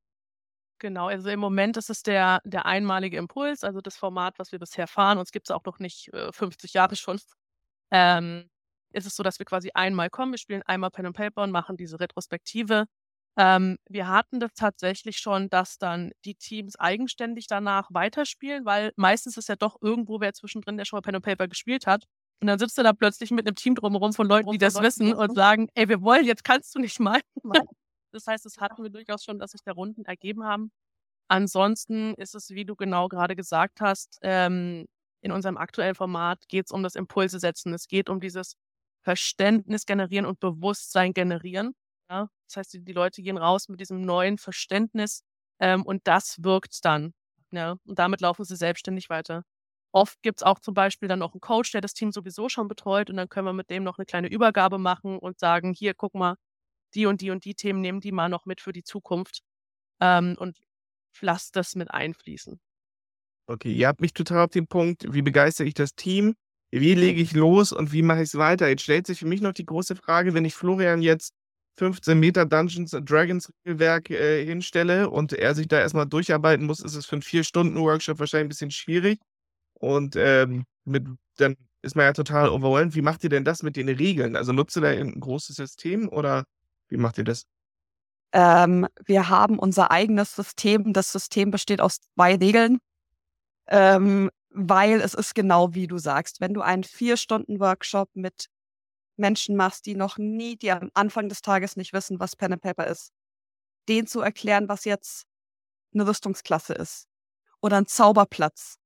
Genau, 0.79 1.09
also 1.09 1.29
im 1.29 1.41
Moment 1.41 1.77
ist 1.77 1.91
es 1.91 2.03
der, 2.05 2.41
der 2.45 2.67
einmalige 2.67 3.17
Impuls, 3.17 3.65
also 3.65 3.81
das 3.81 3.97
Format, 3.97 4.39
was 4.39 4.53
wir 4.53 4.61
bisher 4.61 4.87
fahren. 4.87 5.19
Uns 5.19 5.33
gibt 5.33 5.49
es 5.49 5.51
auch 5.51 5.65
noch 5.65 5.81
nicht 5.81 6.13
äh, 6.13 6.31
50 6.31 6.75
Jahre 6.75 6.95
schon. 6.95 7.19
Ähm, 7.91 8.49
ist 8.93 9.07
es 9.07 9.17
so, 9.17 9.23
dass 9.23 9.39
wir 9.39 9.47
quasi 9.47 9.71
einmal 9.75 10.11
kommen, 10.11 10.33
wir 10.33 10.39
spielen 10.39 10.63
einmal 10.63 10.91
Pen 10.91 11.07
and 11.07 11.17
Paper 11.17 11.43
und 11.43 11.51
machen 11.51 11.77
diese 11.77 11.99
Retrospektive. 11.99 12.87
Ähm, 13.39 13.79
wir 13.89 14.09
hatten 14.09 14.41
das 14.41 14.53
tatsächlich 14.55 15.19
schon, 15.19 15.49
dass 15.49 15.79
dann 15.79 16.11
die 16.25 16.35
Teams 16.35 16.75
eigenständig 16.77 17.47
danach 17.47 17.89
weiterspielen, 17.91 18.65
weil 18.65 18.93
meistens 18.97 19.37
ist 19.37 19.49
ja 19.49 19.55
doch 19.55 19.77
irgendwo 19.81 20.21
wer 20.21 20.35
zwischendrin, 20.35 20.77
der 20.77 20.85
schon 20.85 20.97
mal 20.97 21.03
Pen 21.03 21.15
and 21.15 21.25
Paper 21.25 21.47
gespielt 21.47 21.87
hat. 21.87 22.05
Und 22.41 22.49
dann 22.49 22.59
sitzt 22.59 22.77
du 22.79 22.83
da 22.83 22.93
plötzlich 22.93 23.31
mit 23.31 23.47
einem 23.47 23.55
Team 23.55 23.77
drumherum 23.77 24.13
von 24.13 24.27
Leuten, 24.27 24.51
die 24.51 24.59
das 24.59 24.75
Leuten 24.75 24.87
wissen 24.87 25.15
und 25.15 25.37
sagen, 25.37 25.69
ey, 25.75 25.89
wir 25.89 26.03
wollen, 26.03 26.25
jetzt 26.25 26.43
kannst 26.43 26.75
du 26.75 26.81
nicht 26.81 26.99
mal. 26.99 27.21
das 28.13 28.27
heißt, 28.27 28.45
das 28.45 28.59
hatten 28.59 28.83
wir 28.83 28.91
durchaus 28.91 29.23
schon, 29.25 29.39
dass 29.39 29.53
sich 29.53 29.63
da 29.65 29.73
Runden 29.73 30.05
ergeben 30.05 30.45
haben. 30.45 30.73
Ansonsten 31.29 32.15
ist 32.15 32.35
es, 32.35 32.51
wie 32.51 32.65
du 32.65 32.75
genau 32.75 33.09
gerade 33.09 33.37
gesagt 33.37 33.81
hast, 33.81 34.19
ähm, 34.23 34.87
in 35.21 35.31
unserem 35.31 35.57
aktuellen 35.57 35.95
Format 35.95 36.49
geht 36.49 36.67
es 36.67 36.73
um 36.73 36.83
das 36.83 36.97
Impulse 36.97 37.39
setzen. 37.39 37.73
Es 37.73 37.87
geht 37.87 38.09
um 38.09 38.21
dieses 38.21 38.57
Verständnis 39.03 39.87
generieren 39.87 40.27
und 40.27 40.41
Bewusstsein 40.41 41.13
generieren. 41.13 41.75
Ja? 42.11 42.29
Das 42.47 42.57
heißt, 42.57 42.73
die, 42.75 42.85
die 42.85 42.93
Leute 42.93 43.23
gehen 43.23 43.37
raus 43.37 43.69
mit 43.69 43.81
diesem 43.81 44.01
neuen 44.03 44.39
Verständnis 44.39 45.23
ähm, 45.61 45.83
und 45.85 46.07
das 46.07 46.43
wirkt 46.43 46.85
dann. 46.85 47.15
Ja? 47.51 47.77
Und 47.87 47.99
damit 47.99 48.21
laufen 48.21 48.45
sie 48.45 48.57
selbstständig 48.57 49.11
weiter. 49.11 49.45
Oft 49.93 50.21
gibt 50.23 50.41
es 50.41 50.43
auch 50.43 50.59
zum 50.61 50.75
Beispiel 50.75 51.09
dann 51.09 51.19
noch 51.19 51.33
einen 51.33 51.41
Coach, 51.41 51.73
der 51.73 51.81
das 51.81 51.95
Team 51.95 52.13
sowieso 52.13 52.49
schon 52.49 52.69
betreut 52.69 53.09
und 53.09 53.17
dann 53.17 53.29
können 53.29 53.47
wir 53.47 53.55
mit 53.55 53.71
dem 53.71 53.85
noch 53.85 53.99
eine 53.99 54.05
kleine 54.05 54.29
Übergabe 54.29 54.79
machen 54.79 55.19
und 55.19 55.39
sagen, 55.39 55.73
hier, 55.73 55.95
guck 55.95 56.15
mal, 56.15 56.37
die 56.95 57.07
und 57.07 57.21
die 57.21 57.31
und 57.31 57.45
die 57.45 57.55
Themen 57.55 57.81
nehmen 57.81 58.01
die 58.01 58.13
mal 58.13 58.29
noch 58.29 58.45
mit 58.45 58.61
für 58.61 58.73
die 58.73 58.85
Zukunft 58.85 59.41
ähm, 60.01 60.37
und 60.39 60.59
lasst 61.21 61.57
das 61.57 61.75
mit 61.75 61.91
einfließen. 61.91 62.61
Okay, 63.47 63.73
ihr 63.73 63.89
habt 63.89 64.03
mich 64.03 64.13
total 64.13 64.45
auf 64.45 64.51
den 64.51 64.67
Punkt, 64.67 65.07
wie 65.13 65.23
begeistere 65.23 65.67
ich 65.67 65.75
das 65.75 65.95
Team? 65.95 66.35
Wie 66.71 66.95
lege 66.95 67.21
ich 67.21 67.33
los 67.33 67.73
und 67.73 67.93
wie 67.93 68.03
mache 68.03 68.19
ich 68.19 68.29
es 68.29 68.35
weiter? 68.37 68.69
Jetzt 68.69 68.83
stellt 68.83 69.07
sich 69.07 69.21
für 69.21 69.27
mich 69.27 69.41
noch 69.41 69.55
die 69.55 69.65
große 69.65 69.97
Frage, 69.97 70.35
wenn 70.35 70.45
ich 70.45 70.55
Florian 70.55 71.01
jetzt 71.01 71.33
15 71.79 72.19
Meter 72.19 72.45
Dungeons 72.45 72.91
Dragons 72.91 73.53
Regelwerk 73.65 74.11
äh, 74.11 74.45
hinstelle 74.45 75.09
und 75.11 75.33
er 75.33 75.55
sich 75.55 75.69
da 75.69 75.79
erstmal 75.79 76.07
durcharbeiten 76.07 76.67
muss, 76.67 76.81
ist 76.81 76.95
es 76.95 77.07
für 77.07 77.17
einen 77.17 77.23
Vier-Stunden-Workshop 77.23 78.19
wahrscheinlich 78.19 78.47
ein 78.47 78.49
bisschen 78.49 78.71
schwierig. 78.71 79.21
Und 79.75 80.17
ähm, 80.17 80.65
mit, 80.85 81.07
dann 81.37 81.57
ist 81.83 81.95
man 81.95 82.07
ja 82.07 82.13
total 82.13 82.49
overwhelmed. 82.49 82.95
Wie 82.95 83.03
macht 83.03 83.23
ihr 83.23 83.31
denn 83.31 83.45
das 83.45 83.63
mit 83.63 83.77
den 83.77 83.89
Regeln? 83.89 84.35
Also 84.35 84.53
nutzt 84.53 84.77
ihr 84.77 84.83
da 84.83 84.89
ein 84.89 85.21
großes 85.21 85.57
System 85.57 86.09
oder 86.09 86.45
wie 86.89 86.97
macht 86.97 87.19
ihr 87.19 87.25
das? 87.25 87.45
Ähm, 88.33 88.87
wir 89.07 89.29
haben 89.29 89.59
unser 89.59 89.91
eigenes 89.93 90.35
System. 90.35 90.93
Das 90.93 91.13
System 91.13 91.51
besteht 91.53 91.81
aus 91.81 92.01
zwei 92.15 92.35
Regeln. 92.35 92.79
Ähm, 93.69 94.31
weil 94.51 95.01
es 95.01 95.15
ist 95.15 95.35
genau 95.35 95.75
wie 95.75 95.87
du 95.87 95.99
sagst, 95.99 96.41
wenn 96.41 96.55
du 96.55 96.63
einen 96.63 96.83
Vier-Stunden-Workshop 96.85 98.11
mit 98.15 98.47
Menschen 99.19 99.57
machst, 99.57 99.87
die 99.87 99.95
noch 99.95 100.19
nie, 100.19 100.57
die 100.57 100.71
am 100.71 100.91
Anfang 100.95 101.29
des 101.29 101.43
Tages 101.43 101.77
nicht 101.77 101.93
wissen, 101.93 102.21
was 102.21 102.37
Pen 102.37 102.53
and 102.55 102.63
Paper 102.63 102.87
ist, 102.87 103.13
denen 103.89 104.07
zu 104.07 104.21
erklären, 104.21 104.69
was 104.69 104.85
jetzt 104.85 105.25
eine 105.95 106.07
Rüstungsklasse 106.07 106.75
ist 106.75 107.09
oder 107.61 107.79
ein 107.79 107.87
Zauberplatz, 107.87 108.77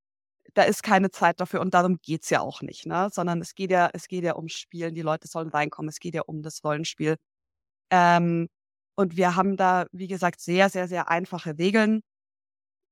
da 0.54 0.62
ist 0.64 0.82
keine 0.82 1.10
Zeit 1.10 1.40
dafür 1.40 1.60
und 1.60 1.74
darum 1.74 1.98
geht 2.02 2.24
es 2.24 2.30
ja 2.30 2.40
auch 2.40 2.62
nicht, 2.62 2.86
ne? 2.86 3.08
sondern 3.12 3.40
es 3.40 3.54
geht 3.54 3.70
ja, 3.70 3.90
es 3.92 4.08
geht 4.08 4.24
ja 4.24 4.34
um 4.34 4.48
Spielen, 4.48 4.94
die 4.94 5.02
Leute 5.02 5.28
sollen 5.28 5.48
reinkommen, 5.48 5.88
es 5.88 5.98
geht 6.00 6.14
ja 6.14 6.22
um 6.22 6.42
das 6.42 6.62
Rollenspiel. 6.64 7.16
Ähm, 7.90 8.48
und 8.96 9.16
wir 9.16 9.36
haben 9.36 9.56
da, 9.56 9.86
wie 9.92 10.08
gesagt, 10.08 10.40
sehr, 10.40 10.68
sehr, 10.70 10.88
sehr 10.88 11.08
einfache 11.10 11.58
Regeln. 11.58 12.02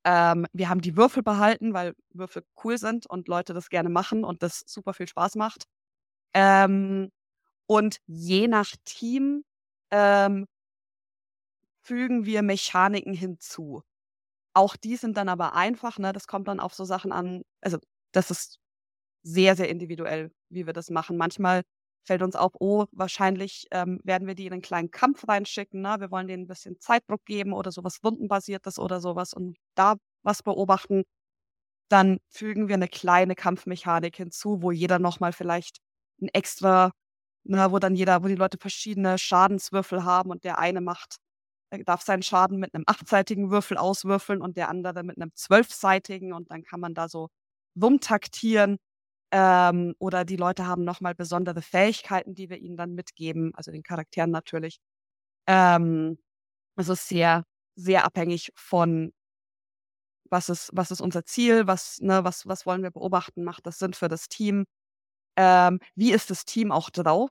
Ähm, 0.05 0.47
wir 0.53 0.69
haben 0.71 0.81
die 0.81 0.97
Würfel 0.97 1.23
behalten, 1.23 1.75
weil 1.75 1.95
Würfel 2.11 2.43
cool 2.65 2.79
sind 2.79 3.07
und 3.07 3.29
Leute 3.29 3.55
das 3.55 3.69
gerne 3.69 3.91
machen 3.91 4.25
und 4.25 4.43
das 4.43 4.63
super 4.67 4.95
viel 4.95 5.09
Spaß 5.09 5.37
macht. 5.37 5.65
Ähm, 6.35 7.11
und 7.71 7.99
je 8.09 8.49
nach 8.49 8.75
Team 8.85 9.45
ähm, 9.93 10.47
fügen 11.83 12.27
wir 12.27 12.43
Mechaniken 12.43 13.15
hinzu. 13.15 13.83
Auch 14.55 14.75
die 14.75 14.97
sind 14.97 15.17
dann 15.17 15.29
aber 15.29 15.55
einfach, 15.55 15.99
ne? 15.99 16.12
Das 16.12 16.27
kommt 16.27 16.49
dann 16.49 16.59
auf 16.59 16.75
so 16.75 16.85
Sachen 16.85 17.12
an. 17.12 17.43
Also, 17.61 17.79
das 18.11 18.33
ist 18.33 18.59
sehr, 19.23 19.55
sehr 19.55 19.69
individuell, 19.69 20.33
wie 20.49 20.67
wir 20.67 20.73
das 20.73 20.91
machen. 20.91 21.17
Manchmal 21.17 21.62
fällt 22.05 22.23
uns 22.23 22.35
auf, 22.35 22.55
oh, 22.59 22.87
wahrscheinlich 22.91 23.67
ähm, 23.71 24.00
werden 24.03 24.27
wir 24.27 24.35
die 24.35 24.47
in 24.47 24.53
einen 24.53 24.62
kleinen 24.62 24.91
Kampf 24.91 25.29
reinschicken. 25.29 25.81
Ne? 25.83 25.97
Wir 26.00 26.11
wollen 26.11 26.27
denen 26.27 26.45
ein 26.45 26.49
bisschen 26.49 26.81
Zeitdruck 26.81 27.25
geben 27.25 27.53
oder 27.53 27.71
sowas 27.71 28.00
Rundenbasiertes 28.03 28.81
oder 28.81 29.00
sowas 29.00 29.33
und 29.33 29.57
da 29.77 29.95
was 30.25 30.43
beobachten. 30.43 31.05
Dann 31.89 32.19
fügen 32.31 32.69
wir 32.69 32.75
eine 32.75 32.89
kleine 32.89 33.37
Kampfmechanik 33.37 34.17
hinzu, 34.17 34.61
wo 34.62 34.73
jeder 34.73 34.99
nochmal 34.99 35.33
vielleicht 35.33 35.79
ein 36.21 36.29
extra, 36.33 36.93
ne, 37.45 37.71
wo 37.73 37.79
dann 37.79 37.95
jeder, 37.97 38.23
wo 38.23 38.29
die 38.29 38.35
Leute 38.37 38.59
verschiedene 38.59 39.19
Schadenswürfel 39.19 40.05
haben 40.05 40.31
und 40.31 40.45
der 40.45 40.59
eine 40.59 40.81
macht, 40.81 41.17
er 41.71 41.85
darf 41.85 42.03
seinen 42.03 42.23
Schaden 42.23 42.59
mit 42.59 42.75
einem 42.75 42.85
achtseitigen 42.87 43.51
Würfel 43.51 43.77
auswürfeln 43.79 44.43
und 44.43 44.57
der 44.57 44.69
andere 44.69 45.03
mit 45.05 45.17
einem 45.17 45.33
zwölfseitigen 45.35 46.33
und 46.33 46.51
dann 46.51 46.63
kann 46.65 46.81
man 46.81 46.95
da 46.95 47.09
so 47.09 47.29
rumtaktieren. 47.81 48.79
Ähm, 49.33 49.95
oder 50.01 50.25
die 50.25 50.37
Leute 50.37 50.67
haben 50.67 50.85
nochmal 50.85 51.15
besondere 51.15 51.63
Fähigkeiten, 51.63 52.35
die 52.35 52.51
wir 52.51 52.59
ihnen 52.59 52.77
dann 52.77 52.95
mitgeben, 52.95 53.53
also 53.55 53.71
den 53.73 53.83
Charakteren 53.85 54.31
natürlich. 54.33 54.79
Ähm, 55.49 56.19
es 56.77 56.89
ist 56.89 57.09
sehr, 57.09 57.45
sehr 57.77 58.05
abhängig 58.07 58.53
von, 58.57 59.13
was 60.31 60.49
ist, 60.49 60.71
was 60.73 60.91
ist 60.91 61.01
unser 61.01 61.25
Ziel, 61.25 61.67
was, 61.67 61.99
ne, 62.01 62.25
was, 62.25 62.47
was 62.47 62.67
wollen 62.67 62.83
wir 62.83 62.91
beobachten, 62.91 63.45
macht 63.45 63.67
das 63.67 63.79
Sinn 63.79 63.95
für 63.95 64.09
das 64.09 64.29
Team, 64.29 64.65
ähm, 65.41 65.81
wie 65.95 66.13
ist 66.13 66.29
das 66.29 66.45
Team 66.45 66.71
auch 66.71 66.91
drauf, 66.91 67.31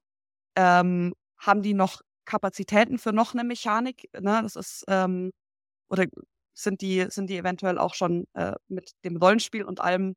ähm, 0.56 1.14
haben 1.38 1.62
die 1.62 1.76
noch 1.76 2.02
Kapazitäten 2.26 2.98
für 2.98 3.14
noch 3.14 3.34
eine 3.36 3.44
Mechanik, 3.44 4.10
ne, 4.20 4.42
das 4.42 4.56
ist, 4.56 4.84
ähm, 4.88 5.32
oder 5.90 6.06
sind 6.56 6.82
die, 6.82 7.06
sind 7.10 7.30
die 7.30 7.38
eventuell 7.38 7.78
auch 7.78 7.94
schon 7.94 8.26
äh, 8.34 8.56
mit 8.68 8.94
dem 9.06 9.18
Rollenspiel 9.18 9.64
und 9.64 9.80
allem 9.80 10.16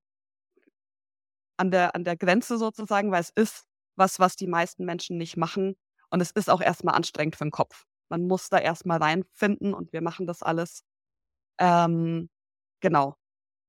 an 1.59 1.71
der, 1.71 1.95
an 1.95 2.05
der 2.05 2.17
Grenze 2.17 2.57
sozusagen, 2.57 3.13
weil 3.13 3.21
es 3.21 3.31
ist 3.35 3.65
was, 3.97 4.19
was 4.19 4.37
die 4.37 4.47
meisten 4.47 4.87
Menschen 4.87 5.19
nicht 5.19 5.37
machen. 5.37 5.77
Und 6.09 6.23
es 6.23 6.31
ist 6.31 6.49
auch 6.49 6.63
erstmal 6.63 6.95
anstrengend 6.95 7.37
für 7.37 7.45
den 7.45 7.51
Kopf. 7.51 7.85
Man 8.09 8.27
muss 8.27 8.49
da 8.49 8.59
erstmal 8.59 8.99
reinfinden 8.99 9.75
und 9.75 9.93
wir 9.93 10.03
machen 10.03 10.27
das 10.27 10.43
alles. 10.43 10.83
Ähm, 11.59 12.31
genau. 12.81 13.17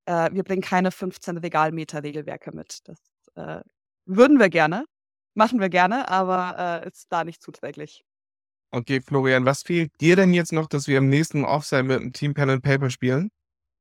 Äh, 0.06 0.32
wir 0.34 0.44
bringen 0.44 0.62
keine 0.62 0.92
15 0.92 1.38
Regalmeter-Regelwerke 1.39 2.53
mit. 2.56 2.80
Das 2.86 3.00
äh, 3.36 3.63
würden 4.05 4.39
wir 4.39 4.50
gerne, 4.50 4.86
machen 5.33 5.60
wir 5.60 5.69
gerne, 5.69 6.10
aber 6.10 6.83
äh, 6.83 6.88
ist 6.89 7.07
da 7.10 7.24
nicht 7.24 7.41
zuträglich. 7.41 8.03
Okay, 8.72 9.01
Florian, 9.01 9.45
was 9.45 9.62
fehlt 9.62 9.91
dir 10.01 10.15
denn 10.15 10.33
jetzt 10.33 10.51
noch, 10.51 10.67
dass 10.67 10.88
wir 10.88 10.98
im 10.98 11.07
nächsten 11.07 11.45
Offside 11.45 11.83
mit 11.83 12.00
dem 12.00 12.12
Team 12.12 12.33
Pen 12.33 12.50
and 12.50 12.63
Paper 12.63 12.89
spielen? 12.89 13.29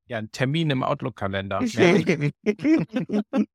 Ja, 0.07 0.19
ein 0.19 0.31
Termin 0.31 0.69
im 0.69 0.83
Outlook-Kalender. 0.83 1.61
Haben 1.61 2.31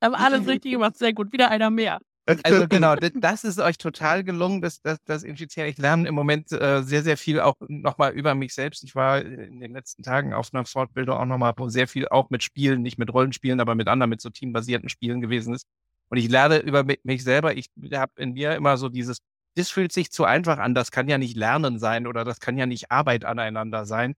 alles 0.00 0.46
richtig 0.46 0.72
gemacht, 0.72 0.98
sehr 0.98 1.14
gut. 1.14 1.32
Wieder 1.32 1.50
einer 1.50 1.70
mehr. 1.70 2.00
Also 2.44 2.68
genau, 2.68 2.94
das 2.96 3.44
ist 3.44 3.58
euch 3.58 3.78
total 3.78 4.22
gelungen, 4.22 4.60
das, 4.60 4.80
das, 4.82 4.98
das 5.04 5.22
infiziere. 5.22 5.66
Ich 5.68 5.78
lerne 5.78 6.06
im 6.06 6.14
Moment 6.14 6.52
äh, 6.52 6.82
sehr, 6.82 7.02
sehr 7.02 7.16
viel 7.16 7.40
auch 7.40 7.54
nochmal 7.68 8.12
über 8.12 8.34
mich 8.34 8.54
selbst. 8.54 8.84
Ich 8.84 8.94
war 8.94 9.22
in 9.22 9.60
den 9.60 9.72
letzten 9.72 10.02
Tagen 10.02 10.32
auf 10.32 10.50
einer 10.52 10.64
Fortbildung 10.64 11.16
auch 11.16 11.24
nochmal, 11.24 11.54
wo 11.56 11.68
sehr 11.68 11.88
viel 11.88 12.06
auch 12.08 12.30
mit 12.30 12.42
Spielen, 12.42 12.82
nicht 12.82 12.98
mit 12.98 13.12
Rollenspielen, 13.12 13.60
aber 13.60 13.74
mit 13.74 13.88
anderen, 13.88 14.10
mit 14.10 14.20
so 14.20 14.30
teambasierten 14.30 14.88
Spielen 14.88 15.20
gewesen 15.20 15.54
ist. 15.54 15.66
Und 16.10 16.18
ich 16.18 16.28
lerne 16.28 16.58
über 16.58 16.84
mich 16.84 17.24
selber. 17.24 17.56
Ich 17.56 17.70
habe 17.94 18.12
in 18.16 18.32
mir 18.32 18.54
immer 18.56 18.76
so 18.76 18.88
dieses, 18.88 19.18
das 19.56 19.70
fühlt 19.70 19.92
sich 19.92 20.10
zu 20.12 20.24
einfach 20.24 20.58
an, 20.58 20.74
das 20.74 20.90
kann 20.90 21.08
ja 21.08 21.18
nicht 21.18 21.36
Lernen 21.36 21.78
sein 21.78 22.06
oder 22.06 22.24
das 22.24 22.40
kann 22.40 22.58
ja 22.58 22.66
nicht 22.66 22.90
Arbeit 22.90 23.24
aneinander 23.24 23.86
sein. 23.86 24.14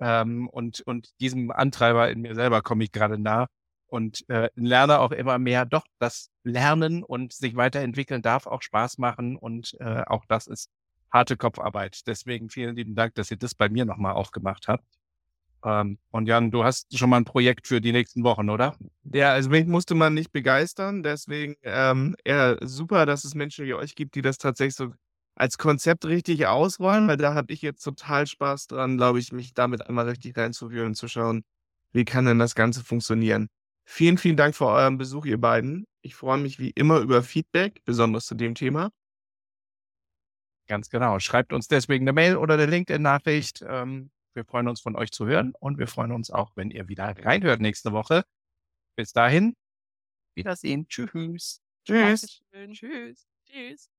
Ähm, 0.00 0.48
und, 0.48 0.80
und 0.82 1.10
diesem 1.20 1.50
Antreiber 1.50 2.10
in 2.10 2.20
mir 2.22 2.34
selber 2.34 2.62
komme 2.62 2.84
ich 2.84 2.92
gerade 2.92 3.18
nah 3.18 3.48
und 3.88 4.28
äh, 4.28 4.50
lerne 4.56 5.00
auch 5.00 5.12
immer 5.12 5.38
mehr, 5.38 5.64
doch, 5.66 5.84
das 5.98 6.30
Lernen 6.44 7.02
und 7.04 7.32
sich 7.32 7.56
weiterentwickeln 7.56 8.22
darf 8.22 8.46
auch 8.46 8.62
Spaß 8.62 8.98
machen 8.98 9.36
und 9.36 9.74
äh, 9.80 10.02
auch 10.06 10.24
das 10.28 10.46
ist 10.46 10.70
harte 11.12 11.36
Kopfarbeit. 11.36 12.06
Deswegen 12.06 12.50
vielen 12.50 12.76
lieben 12.76 12.94
Dank, 12.94 13.14
dass 13.14 13.30
ihr 13.30 13.38
das 13.38 13.54
bei 13.54 13.68
mir 13.68 13.84
nochmal 13.84 14.14
aufgemacht 14.14 14.68
habt. 14.68 14.97
Ähm, 15.68 15.98
und 16.10 16.26
Jan, 16.26 16.50
du 16.50 16.64
hast 16.64 16.96
schon 16.96 17.10
mal 17.10 17.18
ein 17.18 17.24
Projekt 17.24 17.66
für 17.66 17.80
die 17.80 17.92
nächsten 17.92 18.24
Wochen, 18.24 18.48
oder? 18.48 18.76
Ja, 19.12 19.32
also 19.32 19.50
mich 19.50 19.66
musste 19.66 19.94
man 19.94 20.14
nicht 20.14 20.32
begeistern, 20.32 21.02
deswegen 21.02 21.56
ähm, 21.62 22.16
eher 22.24 22.56
super, 22.62 23.04
dass 23.04 23.24
es 23.24 23.34
Menschen 23.34 23.66
wie 23.66 23.74
euch 23.74 23.94
gibt, 23.94 24.14
die 24.14 24.22
das 24.22 24.38
tatsächlich 24.38 24.76
so 24.76 24.92
als 25.36 25.58
Konzept 25.58 26.06
richtig 26.06 26.46
ausrollen, 26.46 27.06
weil 27.06 27.18
da 27.18 27.34
habe 27.34 27.52
ich 27.52 27.60
jetzt 27.62 27.82
total 27.82 28.26
Spaß 28.26 28.66
dran, 28.68 28.96
glaube 28.96 29.18
ich, 29.18 29.30
mich 29.32 29.52
damit 29.52 29.86
einmal 29.86 30.08
richtig 30.08 30.36
reinzuführen 30.36 30.88
und 30.88 30.94
zu 30.94 31.06
schauen, 31.06 31.44
wie 31.92 32.04
kann 32.04 32.24
denn 32.24 32.38
das 32.38 32.54
Ganze 32.54 32.82
funktionieren. 32.82 33.48
Vielen, 33.84 34.18
vielen 34.18 34.36
Dank 34.36 34.56
für 34.56 34.66
euren 34.66 34.98
Besuch, 34.98 35.26
ihr 35.26 35.40
beiden. 35.40 35.86
Ich 36.02 36.14
freue 36.14 36.38
mich 36.38 36.58
wie 36.58 36.70
immer 36.70 36.98
über 37.00 37.22
Feedback, 37.22 37.82
besonders 37.84 38.26
zu 38.26 38.34
dem 38.34 38.54
Thema. 38.54 38.90
Ganz 40.66 40.90
genau. 40.90 41.18
Schreibt 41.18 41.52
uns 41.52 41.68
deswegen 41.68 42.04
eine 42.04 42.12
Mail 42.12 42.36
oder 42.36 42.54
eine 42.54 42.66
LinkedIn-Nachricht. 42.66 43.64
Ähm, 43.66 44.10
wir 44.38 44.44
freuen 44.44 44.68
uns 44.68 44.80
von 44.80 44.94
euch 44.94 45.10
zu 45.10 45.26
hören 45.26 45.52
und 45.58 45.78
wir 45.78 45.88
freuen 45.88 46.12
uns 46.12 46.30
auch, 46.30 46.52
wenn 46.54 46.70
ihr 46.70 46.88
wieder 46.88 47.04
reinhört 47.24 47.60
nächste 47.60 47.90
Woche. 47.92 48.24
Bis 48.96 49.12
dahin, 49.12 49.56
Wiedersehen. 50.36 50.86
Tschüss. 50.88 51.60
Tschüss. 51.84 52.40
Tschüss. 52.52 53.26
Tschüss. 53.44 53.90